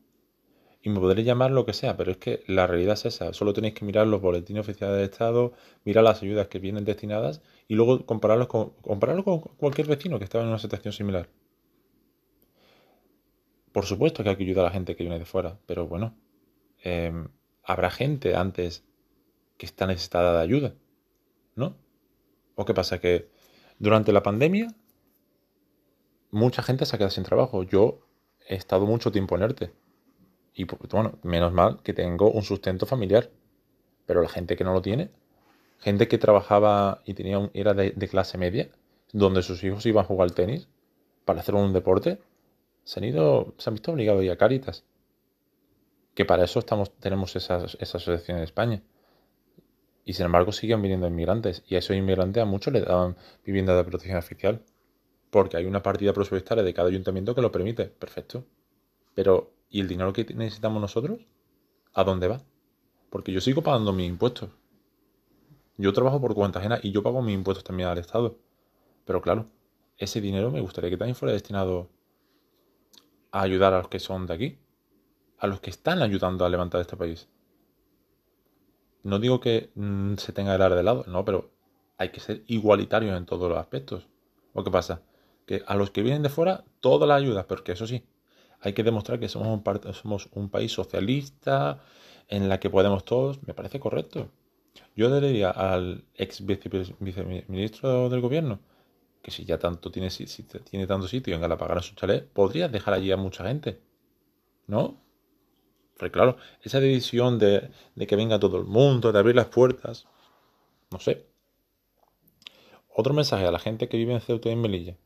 Y 0.80 0.88
me 0.88 1.00
podré 1.00 1.22
llamar 1.22 1.50
lo 1.50 1.66
que 1.66 1.74
sea, 1.74 1.98
pero 1.98 2.12
es 2.12 2.16
que 2.16 2.44
la 2.46 2.66
realidad 2.66 2.94
es 2.94 3.04
esa. 3.04 3.34
Solo 3.34 3.52
tenéis 3.52 3.74
que 3.74 3.84
mirar 3.84 4.06
los 4.06 4.22
boletines 4.22 4.62
oficiales 4.62 4.96
del 4.96 5.04
Estado, 5.04 5.52
mirar 5.84 6.04
las 6.04 6.22
ayudas 6.22 6.48
que 6.48 6.58
vienen 6.58 6.86
destinadas 6.86 7.42
y 7.68 7.74
luego 7.74 8.06
compararlos 8.06 8.46
con, 8.46 8.70
compararlo 8.80 9.22
con 9.22 9.40
cualquier 9.40 9.86
vecino 9.86 10.18
que 10.18 10.24
estaba 10.24 10.44
en 10.44 10.48
una 10.48 10.58
situación 10.58 10.94
similar. 10.94 11.28
Por 13.72 13.84
supuesto 13.84 14.22
que 14.22 14.30
hay 14.30 14.36
que 14.36 14.44
ayudar 14.44 14.64
a 14.64 14.68
la 14.68 14.72
gente 14.72 14.96
que 14.96 15.02
viene 15.02 15.18
de 15.18 15.26
fuera, 15.26 15.58
pero 15.66 15.86
bueno, 15.86 16.16
em, 16.82 17.28
habrá 17.64 17.90
gente 17.90 18.34
antes 18.34 18.82
que 19.58 19.66
está 19.66 19.86
necesitada 19.86 20.32
de 20.38 20.42
ayuda, 20.42 20.74
¿no? 21.54 21.76
¿O 22.54 22.64
qué 22.64 22.72
pasa? 22.72 22.98
Que 22.98 23.28
durante 23.78 24.10
la 24.12 24.22
pandemia 24.22 24.74
mucha 26.30 26.62
gente 26.62 26.86
se 26.86 26.96
ha 26.96 26.98
quedado 26.98 27.10
sin 27.10 27.24
trabajo. 27.24 27.62
Yo 27.62 28.00
he 28.48 28.54
estado 28.54 28.86
mucho 28.86 29.12
tiempo 29.12 29.36
en 29.36 29.42
ERTE 29.42 29.72
y 30.56 30.64
pues, 30.64 30.80
bueno, 30.90 31.18
menos 31.22 31.52
mal 31.52 31.82
que 31.82 31.92
tengo 31.92 32.30
un 32.30 32.42
sustento 32.42 32.86
familiar. 32.86 33.30
Pero 34.06 34.22
la 34.22 34.28
gente 34.28 34.56
que 34.56 34.64
no 34.64 34.72
lo 34.72 34.82
tiene, 34.82 35.10
gente 35.80 36.08
que 36.08 36.16
trabajaba 36.16 37.02
y 37.04 37.14
tenía 37.14 37.38
un, 37.38 37.50
era 37.54 37.74
de, 37.74 37.92
clase 38.08 38.38
media, 38.38 38.70
donde 39.12 39.42
sus 39.42 39.62
hijos 39.64 39.84
iban 39.84 40.04
a 40.04 40.08
jugar 40.08 40.28
al 40.28 40.34
tenis 40.34 40.68
para 41.24 41.40
hacer 41.40 41.54
un 41.54 41.72
deporte, 41.72 42.20
se 42.84 43.00
han 43.00 43.04
ido, 43.04 43.54
se 43.58 43.68
han 43.68 43.74
visto 43.74 43.92
obligados 43.92 44.22
a 44.22 44.24
ir 44.24 44.30
a 44.30 44.36
Caritas. 44.36 44.84
Que 46.14 46.24
para 46.24 46.44
eso 46.44 46.60
estamos, 46.60 46.90
tenemos 46.98 47.36
esa, 47.36 47.64
esa 47.78 47.98
asociación 47.98 48.38
en 48.38 48.44
España. 48.44 48.82
Y 50.04 50.14
sin 50.14 50.24
embargo 50.24 50.52
siguen 50.52 50.80
viniendo 50.80 51.06
inmigrantes. 51.06 51.64
Y 51.66 51.74
a 51.74 51.80
esos 51.80 51.96
inmigrantes 51.96 52.42
a 52.42 52.46
muchos 52.46 52.72
le 52.72 52.80
daban 52.80 53.16
vivienda 53.44 53.76
de 53.76 53.84
protección 53.84 54.16
oficial. 54.16 54.62
Porque 55.30 55.56
hay 55.56 55.66
una 55.66 55.82
partida 55.82 56.12
presupuestaria 56.12 56.64
de 56.64 56.74
cada 56.74 56.88
ayuntamiento 56.88 57.34
que 57.34 57.42
lo 57.42 57.52
permite. 57.52 57.86
Perfecto. 57.86 58.44
Pero 59.14 59.56
¿Y 59.70 59.80
el 59.80 59.88
dinero 59.88 60.12
que 60.12 60.24
necesitamos 60.34 60.80
nosotros? 60.80 61.20
¿A 61.92 62.04
dónde 62.04 62.28
va? 62.28 62.40
Porque 63.10 63.32
yo 63.32 63.40
sigo 63.40 63.62
pagando 63.62 63.92
mis 63.92 64.08
impuestos. 64.08 64.50
Yo 65.76 65.92
trabajo 65.92 66.20
por 66.20 66.34
cuenta 66.34 66.58
ajena 66.58 66.78
y 66.82 66.92
yo 66.92 67.02
pago 67.02 67.20
mis 67.22 67.34
impuestos 67.34 67.64
también 67.64 67.88
al 67.88 67.98
Estado. 67.98 68.38
Pero 69.04 69.20
claro, 69.20 69.46
ese 69.98 70.20
dinero 70.20 70.50
me 70.50 70.60
gustaría 70.60 70.90
que 70.90 70.96
también 70.96 71.16
fuera 71.16 71.32
destinado 71.32 71.90
a 73.30 73.42
ayudar 73.42 73.74
a 73.74 73.78
los 73.78 73.88
que 73.88 73.98
son 73.98 74.26
de 74.26 74.34
aquí, 74.34 74.58
a 75.38 75.46
los 75.46 75.60
que 75.60 75.70
están 75.70 76.00
ayudando 76.00 76.44
a 76.44 76.48
levantar 76.48 76.80
este 76.80 76.96
país. 76.96 77.28
No 79.02 79.18
digo 79.18 79.40
que 79.40 79.70
mm, 79.74 80.14
se 80.14 80.32
tenga 80.32 80.52
que 80.52 80.58
dar 80.58 80.74
de 80.74 80.82
lado, 80.82 81.04
no, 81.06 81.24
pero 81.24 81.50
hay 81.98 82.10
que 82.10 82.20
ser 82.20 82.44
igualitarios 82.46 83.16
en 83.16 83.26
todos 83.26 83.48
los 83.48 83.58
aspectos. 83.58 84.08
¿O 84.54 84.64
qué 84.64 84.70
pasa? 84.70 85.02
Que 85.46 85.62
a 85.66 85.76
los 85.76 85.90
que 85.90 86.02
vienen 86.02 86.22
de 86.22 86.28
fuera, 86.28 86.64
todas 86.80 87.08
las 87.08 87.18
ayudas, 87.22 87.46
porque 87.46 87.72
eso 87.72 87.86
sí, 87.86 88.04
hay 88.60 88.72
que 88.72 88.82
demostrar 88.82 89.20
que 89.20 89.28
somos 89.28 89.48
un, 89.48 89.94
somos 89.94 90.28
un 90.32 90.50
país 90.50 90.72
socialista 90.72 91.80
en 92.28 92.48
la 92.48 92.58
que 92.60 92.70
podemos 92.70 93.04
todos. 93.04 93.42
Me 93.46 93.54
parece 93.54 93.78
correcto. 93.80 94.30
Yo 94.94 95.08
le 95.08 95.20
diría 95.20 95.50
al 95.50 96.04
ex 96.14 96.44
viceministro 96.44 98.08
del 98.08 98.20
gobierno 98.20 98.60
que 99.22 99.30
si 99.32 99.44
ya 99.44 99.58
tanto 99.58 99.90
tiene, 99.90 100.10
si, 100.10 100.24
tiene 100.44 100.86
tanto 100.86 101.08
sitio 101.08 101.34
en 101.34 101.40
Galapagar 101.40 101.82
su 101.82 101.96
chalet, 101.96 102.28
podrías 102.28 102.70
dejar 102.70 102.94
allí 102.94 103.10
a 103.10 103.16
mucha 103.16 103.44
gente. 103.44 103.80
¿No? 104.68 105.00
Porque 105.96 106.12
claro, 106.12 106.36
esa 106.62 106.78
decisión 106.80 107.38
de, 107.38 107.70
de 107.94 108.06
que 108.06 108.16
venga 108.16 108.38
todo 108.38 108.58
el 108.58 108.64
mundo, 108.64 109.12
de 109.12 109.18
abrir 109.18 109.34
las 109.34 109.46
puertas, 109.46 110.06
no 110.92 111.00
sé. 111.00 111.26
Otro 112.94 113.14
mensaje 113.14 113.46
a 113.46 113.50
la 113.50 113.58
gente 113.58 113.88
que 113.88 113.96
vive 113.96 114.12
en 114.14 114.20
Ceuta 114.20 114.48
y 114.48 114.52
en 114.52 114.60
Melilla. 114.60 114.96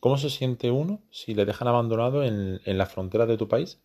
¿Cómo 0.00 0.16
se 0.16 0.30
siente 0.30 0.70
uno 0.70 1.02
si 1.10 1.34
le 1.34 1.44
dejan 1.44 1.68
abandonado 1.68 2.24
en, 2.24 2.60
en 2.64 2.78
las 2.78 2.92
fronteras 2.92 3.28
de 3.28 3.36
tu 3.36 3.48
país 3.48 3.80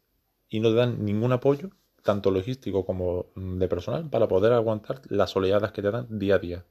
y 0.50 0.60
no 0.60 0.70
te 0.70 0.76
dan 0.76 1.06
ningún 1.06 1.34
apoyo, 1.34 1.70
tanto 2.04 2.32
logístico 2.32 2.86
como 2.86 3.28
de 3.36 3.68
personal, 3.68 4.10
para 4.10 4.28
poder 4.28 4.54
aguantar 4.54 5.02
las 5.10 5.36
oleadas 5.36 5.72
que 5.72 5.82
te 5.82 5.92
dan 5.92 6.08
día 6.20 6.36
a 6.36 6.40
día? 6.40 6.66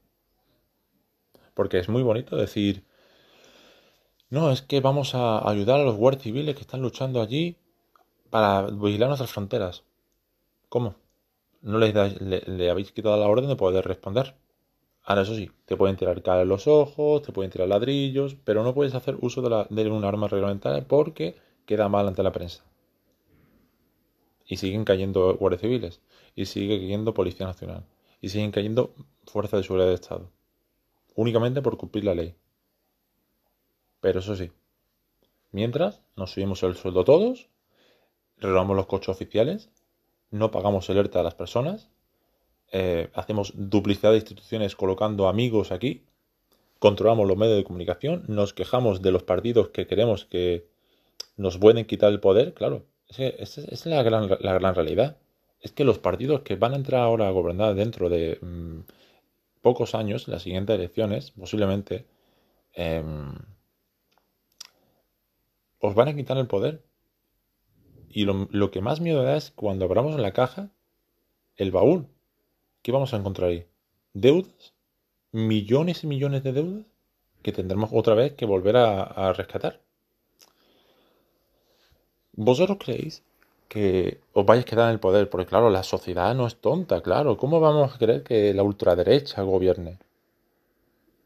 Porque 1.53 1.79
es 1.79 1.87
muy 1.89 2.03
bonito 2.03 2.35
decir, 2.35 2.83
no, 4.29 4.51
es 4.51 4.61
que 4.61 4.81
vamos 4.81 5.15
a 5.15 5.47
ayudar 5.49 5.79
a 5.79 5.83
los 5.83 5.95
guardias 5.95 6.23
civiles 6.23 6.55
que 6.55 6.61
están 6.61 6.81
luchando 6.81 7.21
allí 7.21 7.57
para 8.29 8.63
vigilar 8.63 9.07
nuestras 9.09 9.31
fronteras. 9.31 9.83
¿Cómo? 10.69 10.95
No 11.61 11.77
les 11.77 11.93
le, 12.21 12.69
habéis 12.69 12.91
quitado 12.91 13.17
la 13.17 13.27
orden 13.27 13.47
de 13.47 13.55
poder 13.55 13.85
responder. 13.85 14.35
Ahora, 15.05 15.21
eso 15.21 15.35
sí, 15.35 15.51
te 15.65 15.77
pueden 15.77 15.97
tirar 15.97 16.21
cal 16.23 16.41
en 16.41 16.49
los 16.49 16.67
ojos, 16.67 17.21
te 17.21 17.31
pueden 17.31 17.51
tirar 17.51 17.67
ladrillos, 17.67 18.35
pero 18.43 18.63
no 18.63 18.73
puedes 18.73 18.95
hacer 18.95 19.17
uso 19.21 19.41
de, 19.41 19.89
un 19.89 20.03
arma 20.03 20.27
reglamentaria 20.27 20.87
porque 20.87 21.35
queda 21.65 21.89
mal 21.89 22.07
ante 22.07 22.23
la 22.23 22.31
prensa. 22.31 22.63
Y 24.47 24.57
siguen 24.57 24.83
cayendo 24.83 25.35
guardias 25.35 25.61
civiles, 25.61 26.01
y 26.35 26.45
sigue 26.45 26.79
cayendo 26.79 27.13
Policía 27.13 27.45
Nacional, 27.45 27.85
y 28.19 28.29
siguen 28.29 28.51
cayendo 28.51 28.95
fuerzas 29.25 29.59
de 29.59 29.63
seguridad 29.63 29.89
de 29.89 29.93
Estado. 29.93 30.31
Únicamente 31.15 31.61
por 31.61 31.77
cumplir 31.77 32.03
la 32.03 32.15
ley. 32.15 32.35
Pero 34.01 34.19
eso 34.19 34.35
sí, 34.35 34.51
mientras 35.51 36.01
nos 36.15 36.31
subimos 36.31 36.61
el 36.63 36.75
sueldo 36.75 37.03
todos 37.03 37.47
renovamos 38.37 38.75
los 38.75 38.87
coches 38.87 39.09
oficiales, 39.09 39.69
no 40.31 40.51
pagamos 40.51 40.89
el 40.89 40.97
ERTE 40.97 41.19
a 41.19 41.23
las 41.23 41.35
personas, 41.35 41.89
eh, 42.77 43.09
hacemos 43.13 43.53
duplicidad 43.55 44.11
de 44.11 44.17
instituciones 44.17 44.75
colocando 44.75 45.29
amigos 45.29 45.71
aquí, 45.71 46.03
controlamos 46.79 47.25
los 47.25 47.37
medios 47.37 47.55
de 47.55 47.63
comunicación, 47.63 48.25
nos 48.27 48.53
quejamos 48.53 49.01
de 49.01 49.13
los 49.13 49.23
partidos 49.23 49.69
que 49.69 49.87
queremos 49.87 50.25
que 50.25 50.67
nos 51.37 51.57
pueden 51.57 51.85
quitar 51.85 52.11
el 52.11 52.19
poder, 52.19 52.53
claro, 52.53 52.85
es, 53.07 53.57
es 53.57 53.85
la, 53.85 54.03
gran, 54.03 54.27
la 54.41 54.53
gran 54.55 54.75
realidad. 54.75 55.15
Es 55.61 55.71
que 55.71 55.85
los 55.85 55.99
partidos 55.99 56.41
que 56.41 56.57
van 56.57 56.73
a 56.73 56.75
entrar 56.75 57.01
ahora 57.01 57.29
a 57.29 57.31
gobernar 57.31 57.75
dentro 57.75 58.09
de 58.09 58.39
mm, 58.41 58.79
pocos 59.61 59.95
años, 59.95 60.27
las 60.27 60.41
siguientes 60.43 60.75
elecciones, 60.75 61.31
posiblemente, 61.31 62.05
em, 62.73 63.33
os 65.79 65.95
van 65.95 66.09
a 66.09 66.15
quitar 66.15 66.37
el 66.37 66.47
poder 66.47 66.83
y 68.09 68.25
lo, 68.25 68.71
que 68.71 68.81
más 68.81 68.99
miedo 68.99 69.23
da 69.23 69.37
es 69.37 69.51
cuando 69.51 69.85
abramos 69.85 70.19
la 70.19 70.33
caja 70.33 70.71
el 71.55 71.71
baúl. 71.71 72.09
¿Qué 72.85 72.91
vamos 72.91 73.11
a 73.15 73.17
encontrar 73.17 73.49
ahí? 73.49 73.65
¿Deudas? 74.13 74.75
¿Millones 75.31 76.03
y 76.03 76.07
millones 76.07 76.43
de 76.43 76.53
deudas? 76.53 76.85
Que 77.41 77.51
tendremos 77.51 77.89
otra 77.91 78.13
vez 78.13 78.33
que 78.33 78.45
volver 78.45 78.77
a, 78.77 79.33
rescatar. 79.33 79.81
¿Vosotros 82.33 82.77
creéis 82.79 83.23
que 83.69 84.19
os 84.33 84.45
vais 84.45 84.61
a 84.61 84.65
quedar 84.65 84.89
en 84.89 84.93
el 84.93 84.99
poder? 84.99 85.31
Porque 85.31 85.47
claro, 85.47 85.71
la 85.71 85.81
sociedad 85.81 86.35
no 86.35 86.45
es 86.45 86.57
tonta, 86.57 87.01
claro. 87.01 87.37
¿Cómo 87.37 87.59
vamos 87.59 87.95
a 87.95 87.97
creer 87.97 88.21
que 88.21 88.53
la 88.53 88.61
ultraderecha 88.61 89.41
gobierne? 89.41 89.97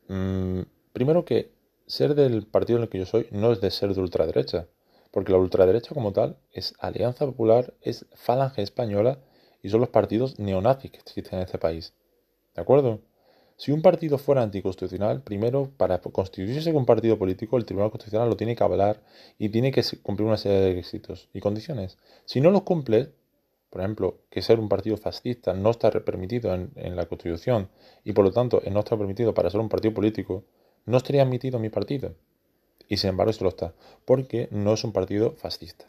Mm, 0.08 0.62
primero 0.94 1.26
que 1.26 1.52
ser 1.88 2.16
del 2.16 2.48
partido 2.48 2.78
en 2.78 2.84
el 2.84 2.90
que 2.90 3.00
yo 3.00 3.06
soy 3.06 3.28
no 3.32 3.52
es 3.52 3.60
de 3.60 3.70
ser 3.70 3.94
de 3.94 4.00
ultraderecha 4.00 4.68
porque 5.12 5.32
la 5.32 5.40
ultraderecha 5.40 5.94
como 5.94 6.14
tal 6.14 6.38
es 6.52 6.74
Alianza 6.80 7.26
Popular, 7.26 7.74
es 7.82 8.06
Falange 8.14 8.62
Española 8.62 9.18
y 9.62 9.70
son 9.70 9.82
los 9.82 9.90
partidos 9.90 10.40
neonazis 10.40 10.92
que 10.92 11.00
existen 11.00 11.40
en 11.40 11.46
este 11.46 11.58
país. 11.58 11.94
¿De 12.56 12.62
acuerdo? 12.62 13.00
Si 13.60 13.74
un 13.74 13.82
partido 13.82 14.18
fuera 14.18 14.42
anticonstitucional, 14.42 15.22
primero, 15.22 15.70
para 15.76 16.00
constituirse 16.00 16.70
como 16.70 16.80
un 16.80 16.86
partido 16.86 17.20
político, 17.20 17.58
el 17.58 17.66
Tribunal 17.66 17.92
Constitucional 17.92 18.30
lo 18.30 18.38
tiene 18.38 18.56
que 18.56 18.64
avalar 18.64 19.02
y 19.38 19.50
tiene 19.50 19.72
que 19.72 19.84
cumplir 20.02 20.28
una 20.28 20.38
serie 20.38 20.60
de 20.60 20.70
requisitos 20.70 21.28
y 21.34 21.42
condiciones. 21.42 21.98
Si 22.24 22.40
no 22.40 22.52
los 22.52 22.62
cumple, 22.62 23.12
por 23.70 23.82
ejemplo, 23.82 24.20
que 24.30 24.42
ser 24.42 24.62
un 24.62 24.70
partido 24.70 24.96
fascista 24.96 25.54
no 25.54 25.72
está 25.72 25.92
permitido 25.92 26.54
en, 26.54 26.96
la 26.96 27.06
Constitución 27.08 27.70
y 28.06 28.14
por 28.14 28.24
lo 28.24 28.32
tanto 28.32 28.62
no 28.72 28.80
está 28.80 28.98
permitido 28.98 29.34
para 29.34 29.50
ser 29.50 29.60
un 29.60 29.68
partido 29.68 29.94
político, 29.94 30.46
no 30.86 30.96
estaría 30.96 31.24
admitido 31.24 31.60
mi 31.60 31.70
partido 31.70 32.16
y 32.88 32.96
sin 32.96 33.12
embargo 33.12 33.32
esto 33.32 33.44
lo 33.44 33.50
está, 33.50 33.74
porque 34.06 34.48
no 34.52 34.74
es 34.74 34.86
un 34.86 34.94
partido 34.94 35.34
fascista. 35.34 35.86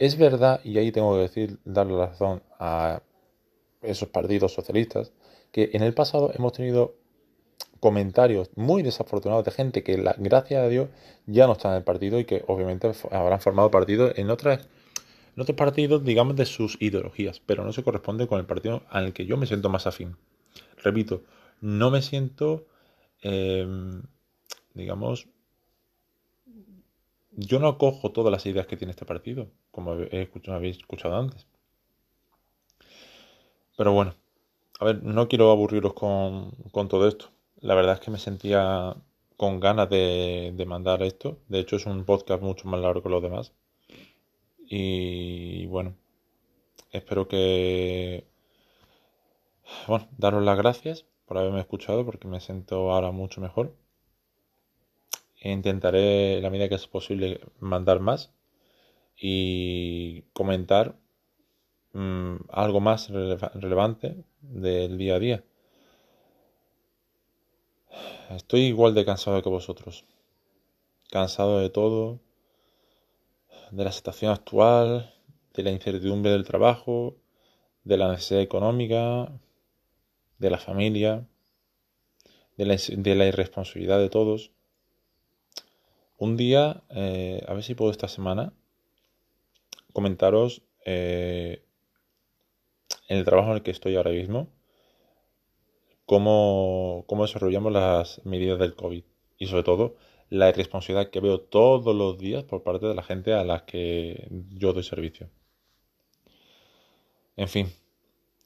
Es 0.00 0.16
verdad, 0.16 0.62
y 0.64 0.78
ahí 0.78 0.92
tengo 0.92 1.12
que 1.12 1.20
decir, 1.20 1.58
darle 1.66 1.92
la 1.92 2.06
razón 2.06 2.42
a 2.58 3.02
esos 3.82 4.08
partidos 4.08 4.54
socialistas, 4.54 5.12
que 5.52 5.68
en 5.74 5.82
el 5.82 5.92
pasado 5.92 6.32
hemos 6.34 6.54
tenido 6.54 6.94
comentarios 7.80 8.48
muy 8.56 8.82
desafortunados 8.82 9.44
de 9.44 9.50
gente 9.50 9.82
que, 9.82 9.98
la, 9.98 10.14
gracias 10.16 10.64
a 10.64 10.68
Dios, 10.68 10.88
ya 11.26 11.46
no 11.46 11.52
está 11.52 11.68
en 11.68 11.74
el 11.74 11.84
partido 11.84 12.18
y 12.18 12.24
que 12.24 12.42
obviamente 12.46 12.90
habrán 13.10 13.40
formado 13.42 13.70
partido 13.70 14.10
en 14.16 14.30
otras 14.30 14.66
en 15.36 15.42
otros 15.42 15.56
partidos, 15.56 16.02
digamos, 16.02 16.34
de 16.34 16.46
sus 16.46 16.80
ideologías, 16.80 17.40
pero 17.44 17.62
no 17.62 17.72
se 17.74 17.84
corresponde 17.84 18.26
con 18.26 18.40
el 18.40 18.46
partido 18.46 18.82
al 18.88 19.12
que 19.12 19.26
yo 19.26 19.36
me 19.36 19.46
siento 19.46 19.68
más 19.68 19.86
afín. 19.86 20.16
Repito, 20.82 21.24
no 21.60 21.90
me 21.90 22.00
siento, 22.00 22.66
em, 23.20 24.02
digamos, 24.72 25.28
yo 27.40 27.58
no 27.58 27.68
acojo 27.68 28.12
todas 28.12 28.30
las 28.30 28.44
ideas 28.46 28.66
que 28.66 28.76
tiene 28.76 28.92
este 28.92 29.06
partido, 29.06 29.48
como 29.70 29.94
he 29.94 30.22
escuchado, 30.22 30.56
habéis 30.56 30.78
escuchado 30.78 31.16
antes. 31.16 31.46
Pero 33.76 33.92
bueno, 33.92 34.14
a 34.78 34.84
ver, 34.84 35.02
no 35.02 35.28
quiero 35.28 35.50
aburriros 35.50 35.94
con, 35.94 36.52
todo 36.88 37.08
esto. 37.08 37.30
La 37.60 37.74
verdad 37.74 37.94
es 37.94 38.00
que 38.00 38.10
me 38.10 38.18
sentía 38.18 38.94
con 39.36 39.60
ganas 39.60 39.88
de, 39.88 40.52
de, 40.54 40.66
mandar 40.66 41.02
esto. 41.02 41.38
De 41.48 41.60
hecho, 41.60 41.76
es 41.76 41.86
un 41.86 42.04
podcast 42.04 42.42
mucho 42.42 42.68
más 42.68 42.80
largo 42.80 43.02
que 43.02 43.08
los 43.08 43.22
demás. 43.22 43.52
Y 44.58 45.66
bueno, 45.66 45.94
espero 46.92 47.28
que... 47.28 48.24
Bueno, 49.88 50.08
daros 50.18 50.42
las 50.44 50.58
gracias 50.58 51.06
por 51.26 51.38
haberme 51.38 51.60
escuchado 51.60 52.04
porque 52.04 52.28
me 52.28 52.40
siento 52.40 52.92
ahora 52.92 53.12
mucho 53.12 53.40
mejor. 53.40 53.74
Intentaré, 55.40 56.40
la 56.40 56.50
medida 56.50 56.68
que 56.68 56.74
es 56.74 56.86
posible, 56.86 57.40
mandar 57.60 58.00
más 58.00 58.30
y 59.16 60.22
comentar 60.32 60.96
mm, 61.92 62.36
algo 62.50 62.80
más 62.80 63.08
relevante 63.10 64.24
del 64.42 64.98
día 64.98 65.14
a 65.16 65.18
día. 65.18 65.44
Estoy 68.30 68.60
igual 68.60 68.94
de 68.94 69.04
cansado 69.04 69.42
que 69.42 69.48
vosotros. 69.48 70.04
Cansado 71.10 71.58
de 71.58 71.70
todo, 71.70 72.20
de 73.70 73.84
la 73.84 73.92
situación 73.92 74.32
actual, 74.32 75.12
de 75.54 75.62
la 75.62 75.70
incertidumbre 75.70 76.30
del 76.30 76.44
trabajo, 76.44 77.16
de 77.84 77.96
la 77.96 78.10
necesidad 78.10 78.42
económica, 78.42 79.32
de 80.38 80.50
la 80.50 80.58
familia, 80.58 81.26
de 82.56 83.14
la 83.16 83.26
irresponsabilidad 83.26 83.98
de 83.98 84.10
todos. 84.10 84.52
Un 86.20 86.36
día, 86.36 86.82
eh, 86.90 87.42
a 87.48 87.54
ver 87.54 87.62
si 87.62 87.74
puedo 87.74 87.90
esta 87.90 88.06
semana, 88.06 88.52
comentaros 89.94 90.60
eh, 90.84 91.64
en 93.08 93.16
el 93.16 93.24
trabajo 93.24 93.48
en 93.48 93.56
el 93.56 93.62
que 93.62 93.70
estoy 93.70 93.96
ahora 93.96 94.10
mismo, 94.10 94.46
cómo, 96.04 97.04
cómo 97.06 97.22
desarrollamos 97.22 97.72
las 97.72 98.20
medidas 98.26 98.58
del 98.58 98.74
COVID 98.74 99.02
y 99.38 99.46
sobre 99.46 99.62
todo 99.62 99.96
la 100.28 100.50
irresponsabilidad 100.50 101.08
que 101.08 101.20
veo 101.20 101.40
todos 101.40 101.96
los 101.96 102.18
días 102.18 102.44
por 102.44 102.62
parte 102.62 102.84
de 102.84 102.94
la 102.94 103.02
gente 103.02 103.32
a 103.32 103.42
la 103.42 103.64
que 103.64 104.28
yo 104.50 104.74
doy 104.74 104.82
servicio. 104.82 105.30
En 107.34 107.48
fin, 107.48 107.72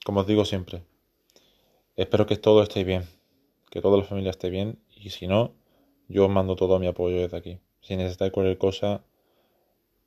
como 0.04 0.20
os 0.20 0.28
digo 0.28 0.44
siempre, 0.44 0.84
espero 1.96 2.24
que 2.26 2.36
todo 2.36 2.62
esté 2.62 2.84
bien, 2.84 3.02
que 3.68 3.80
toda 3.80 3.98
la 3.98 4.04
familia 4.04 4.30
esté 4.30 4.48
bien 4.48 4.78
y 4.94 5.10
si 5.10 5.26
no, 5.26 5.56
yo 6.08 6.26
os 6.26 6.30
mando 6.30 6.56
todo 6.56 6.78
mi 6.78 6.86
apoyo 6.86 7.20
desde 7.20 7.36
aquí. 7.36 7.60
Si 7.80 7.96
necesitáis 7.96 8.32
cualquier 8.32 8.58
cosa, 8.58 9.04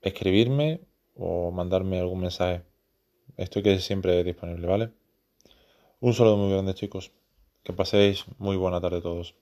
escribirme 0.02 0.82
o 1.16 1.52
mandarme 1.52 2.00
algún 2.00 2.22
mensaje. 2.22 2.64
Estoy 3.38 3.64
que 3.64 3.80
siempre 3.80 4.24
disponible, 4.24 4.68
¿vale? 4.68 4.92
Un 6.00 6.14
saludo 6.14 6.38
muy 6.38 6.52
grande 6.52 6.74
chicos. 6.74 7.12
Que 7.64 7.74
paséis 7.74 8.26
muy 8.38 8.56
buena 8.56 8.80
tarde 8.80 9.02
todos. 9.02 9.36